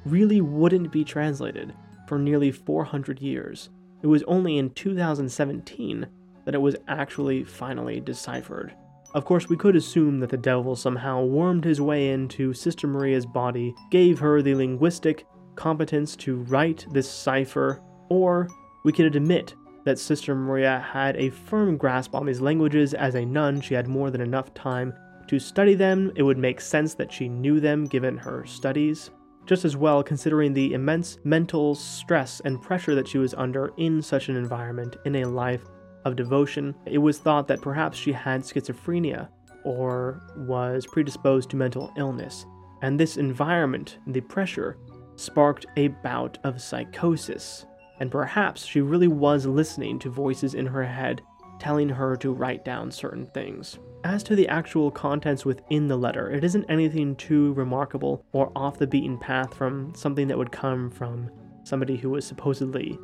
really 0.06 0.42
wouldn't 0.42 0.92
be 0.92 1.04
translated 1.04 1.74
for 2.12 2.20
nearly 2.20 2.52
400 2.52 3.22
years. 3.22 3.70
It 4.02 4.08
was 4.08 4.22
only 4.24 4.58
in 4.58 4.72
2017 4.72 6.06
that 6.44 6.54
it 6.54 6.58
was 6.58 6.76
actually 6.90 7.42
finally 7.46 8.02
deciphered. 8.02 8.74
Of 9.14 9.24
course, 9.24 9.48
we 9.48 9.56
could 9.56 9.78
assume 9.78 10.20
that 10.20 10.30
the 10.30 10.36
devil 10.36 10.76
somehow 10.76 11.24
wormed 11.24 11.64
his 11.64 11.80
way 11.80 12.10
into 12.10 12.52
Sister 12.54 12.86
Maria's 12.86 13.26
body, 13.26 13.74
gave 13.92 14.20
her 14.20 14.42
the 14.42 14.56
linguistic 14.56 15.26
competence 15.56 16.18
to 16.18 16.42
write 16.42 16.86
this 16.92 17.10
cipher, 17.10 17.82
or 18.10 18.50
we 18.84 18.92
could 18.92 19.16
admit 19.16 19.56
that 19.86 19.98
Sister 19.98 20.36
Maria 20.36 20.86
had 20.92 21.16
a 21.16 21.30
firm 21.30 21.78
grasp 21.78 22.14
on 22.14 22.26
these 22.26 22.42
languages. 22.42 22.94
As 22.94 23.16
a 23.16 23.24
nun, 23.24 23.62
she 23.62 23.74
had 23.74 23.88
more 23.88 24.12
than 24.12 24.20
enough 24.20 24.54
time 24.54 24.94
to 25.28 25.40
study 25.40 25.76
them. 25.76 26.12
It 26.18 26.24
would 26.24 26.38
make 26.38 26.60
sense 26.60 26.94
that 26.96 27.14
she 27.14 27.30
knew 27.30 27.62
them 27.62 27.86
given 27.86 28.18
her 28.18 28.46
studies. 28.46 29.12
Just 29.46 29.66
as 29.66 29.76
well, 29.76 30.04
considering 30.04 30.54
the 30.54 30.74
immense 30.74 31.18
mental 31.24 31.76
stress 31.76 32.42
and 32.46 32.62
pressure 32.62 32.96
that 32.96 33.08
she 33.08 33.18
was 33.18 33.34
under 33.34 33.74
in 33.78 34.02
such 34.02 34.30
an 34.30 34.36
environment 34.36 34.98
in 35.06 35.16
a 35.18 35.26
life 35.26 35.66
of 36.06 36.16
devotion, 36.16 36.76
it 36.86 37.00
was 37.00 37.20
thought 37.20 37.48
that 37.48 37.62
perhaps 37.62 37.98
she 37.98 38.12
had 38.12 38.42
schizophrenia 38.42 39.30
or 39.64 40.22
was 40.38 40.88
predisposed 40.88 41.50
to 41.50 41.56
mental 41.56 41.92
illness. 41.98 42.46
And 42.82 43.00
this 43.00 43.18
environment, 43.18 43.98
the 44.08 44.22
pressure, 44.22 44.78
sparked 45.16 45.66
a 45.78 45.90
bout 45.90 46.38
of 46.44 46.62
psychosis 46.62 47.66
and 48.02 48.10
perhaps 48.10 48.66
she 48.66 48.82
really 48.82 49.08
was 49.08 49.46
listening 49.46 50.00
to 50.00 50.10
voices 50.10 50.56
in 50.56 50.66
her 50.66 50.84
head 50.84 51.22
telling 51.60 51.88
her 51.88 52.18
to 52.18 52.34
write 52.34 52.66
down 52.66 52.90
certain 52.90 53.28
things. 53.28 53.78
As 54.04 54.24
to 54.24 54.36
the 54.36 54.48
actual 54.48 54.90
contents 54.90 55.46
within 55.46 55.88
the 55.88 55.98
letter, 55.98 56.32
it 56.32 56.44
isn't 56.44 56.66
anything 56.70 57.16
too 57.16 57.54
remarkable 57.54 58.26
or 58.32 58.52
off 58.56 58.80
the 58.80 58.88
beaten 58.88 59.16
path 59.18 59.54
from 59.54 59.94
something 59.94 60.28
that 60.28 60.38
would 60.38 60.52
come 60.52 60.90
from 60.90 61.30
somebody 61.64 61.98
who 61.98 62.10
was 62.10 62.26
supposedly 62.26 62.98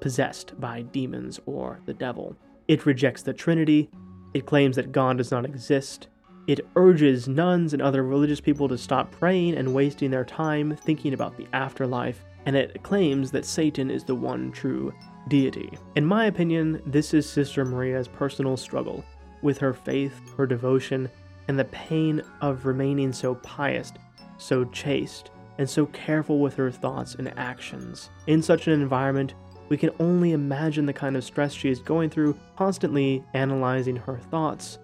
possessed 0.00 0.58
by 0.58 0.80
demons 0.80 1.40
or 1.44 1.80
the 1.84 1.92
devil. 1.92 2.34
It 2.68 2.86
rejects 2.86 3.20
the 3.22 3.34
Trinity, 3.34 3.90
it 4.32 4.46
claims 4.46 4.76
that 4.76 4.92
God 4.92 5.18
does 5.18 5.30
not 5.30 5.44
exist, 5.44 6.08
it 6.46 6.66
urges 6.74 7.28
nuns 7.28 7.74
and 7.74 7.82
other 7.82 8.02
religious 8.02 8.40
people 8.40 8.66
to 8.68 8.78
stop 8.78 9.10
praying 9.10 9.56
and 9.56 9.74
wasting 9.74 10.10
their 10.10 10.24
time 10.24 10.74
thinking 10.74 11.12
about 11.12 11.36
the 11.36 11.46
afterlife, 11.52 12.24
and 12.46 12.56
it 12.56 12.82
claims 12.82 13.30
that 13.30 13.44
Satan 13.44 13.90
is 13.90 14.04
the 14.04 14.14
one 14.14 14.50
true 14.52 14.94
deity. 15.28 15.76
In 15.96 16.06
my 16.06 16.24
opinion, 16.26 16.80
this 16.86 17.12
is 17.12 17.28
Sister 17.28 17.66
Maria's 17.66 18.08
personal 18.08 18.56
struggle 18.56 19.04
with 19.42 19.58
her 19.58 19.72
faith, 19.72 20.20
her 20.36 20.46
devotion, 20.46 21.10
and 21.48 21.58
the 21.58 21.64
pain 21.66 22.22
of 22.40 22.66
remaining 22.66 23.12
so 23.12 23.34
pious, 23.36 23.92
so 24.38 24.64
chaste, 24.66 25.30
and 25.58 25.68
so 25.68 25.86
careful 25.86 26.40
with 26.40 26.54
her 26.54 26.70
thoughts 26.70 27.14
and 27.16 27.36
actions. 27.38 28.10
In 28.26 28.42
such 28.42 28.66
an 28.66 28.72
environment, 28.72 29.34
we 29.68 29.76
can 29.76 29.90
only 30.00 30.32
imagine 30.32 30.86
the 30.86 30.92
kind 30.92 31.16
of 31.16 31.24
stress 31.24 31.52
she 31.52 31.70
is 31.70 31.80
going 31.80 32.10
through, 32.10 32.38
constantly 32.56 33.24
analyzing 33.34 33.96
her 33.96 34.18
thoughts, 34.18 34.78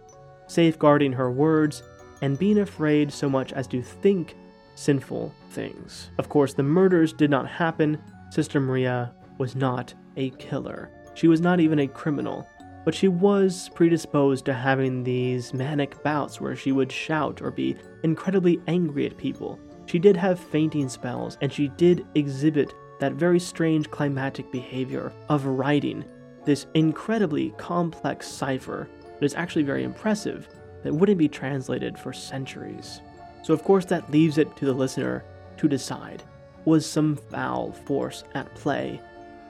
safeguarding 0.47 1.13
her 1.13 1.31
words, 1.31 1.83
and 2.23 2.39
being 2.39 2.59
afraid 2.59 3.13
so 3.13 3.29
much 3.29 3.53
as 3.53 3.67
to 3.67 3.83
think 3.83 4.37
sinful 4.75 5.35
things. 5.51 6.11
Of 6.19 6.29
course, 6.29 6.55
the 6.55 6.63
murders 6.63 7.13
did 7.13 7.31
not 7.31 7.49
happen. 7.49 7.99
Sister 8.31 8.61
Maria 8.61 9.13
was 9.39 9.57
not 9.57 9.93
a 10.17 10.31
killer. 10.31 10.91
She 11.15 11.29
was 11.29 11.41
not 11.41 11.61
even 11.61 11.81
a 11.81 11.89
criminal 11.89 12.47
but 12.87 12.95
she 12.95 13.09
was 13.09 13.69
predisposed 13.75 14.45
to 14.45 14.55
having 14.55 15.03
these 15.03 15.53
manic 15.53 16.01
bouts 16.05 16.41
where 16.41 16.55
she 16.55 16.71
would 16.71 16.91
shout 16.91 17.43
or 17.43 17.51
be 17.51 17.77
incredibly 18.05 18.61
angry 18.69 19.05
at 19.05 19.17
people. 19.17 19.59
She 19.87 19.99
did 19.99 20.17
have 20.17 20.39
fainting 20.39 20.89
spells, 20.89 21.37
and 21.41 21.53
she 21.53 21.67
did 21.67 22.07
exhibit 22.15 22.73
that 23.01 23.15
very 23.15 23.41
strange 23.41 23.91
climatic 23.91 24.53
behavior 24.53 25.13
of 25.29 25.47
writing 25.47 26.05
this 26.45 26.69
incredibly 26.75 27.51
complex 27.59 28.29
cipher 28.29 28.89
that 29.19 29.25
is 29.25 29.35
actually 29.35 29.65
very 29.65 29.83
impressive 29.83 30.49
that 30.85 30.95
wouldn't 30.95 31.19
be 31.19 31.29
translated 31.29 31.99
for 31.99 32.13
centuries. 32.13 33.01
So, 33.43 33.53
of 33.53 33.65
course, 33.65 33.85
that 33.87 34.13
leaves 34.13 34.39
it 34.39 34.57
to 34.59 34.65
the 34.65 34.73
listener 34.73 35.25
to 35.57 35.67
decide 35.67 36.23
was 36.65 36.87
some 36.87 37.17
foul 37.17 37.73
force 37.73 38.23
at 38.37 38.55
play, 38.55 39.01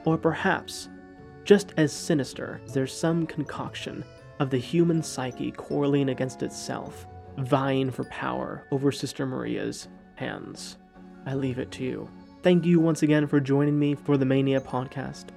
or 0.05 0.17
perhaps 0.17 0.89
just 1.47 1.73
as 1.77 1.93
sinister, 1.93 2.59
there's 2.73 2.91
some 2.91 3.25
concoction 3.25 4.03
of 4.41 4.49
the 4.49 4.57
human 4.57 5.01
psyche 5.01 5.49
quarreling 5.49 6.09
against 6.09 6.43
itself, 6.43 7.07
vying 7.37 7.89
for 7.89 8.03
power 8.05 8.67
over 8.69 8.91
Sister 8.91 9.25
Maria's 9.25 9.87
hands. 10.15 10.75
I 11.25 11.35
leave 11.35 11.57
it 11.57 11.71
to 11.71 11.85
you. 11.85 12.09
Thank 12.43 12.65
you 12.65 12.81
once 12.81 13.01
again 13.01 13.27
for 13.27 13.39
joining 13.39 13.79
me 13.79 13.95
for 13.95 14.17
the 14.17 14.25
Mania 14.25 14.59
podcast. 14.59 15.27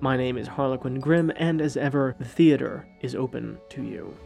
My 0.00 0.16
name 0.16 0.38
is 0.38 0.46
Harlequin 0.46 1.00
Grimm, 1.00 1.32
and 1.34 1.60
as 1.60 1.76
ever, 1.76 2.14
the 2.16 2.24
theater 2.24 2.86
is 3.00 3.16
open 3.16 3.58
to 3.70 3.82
you. 3.82 4.16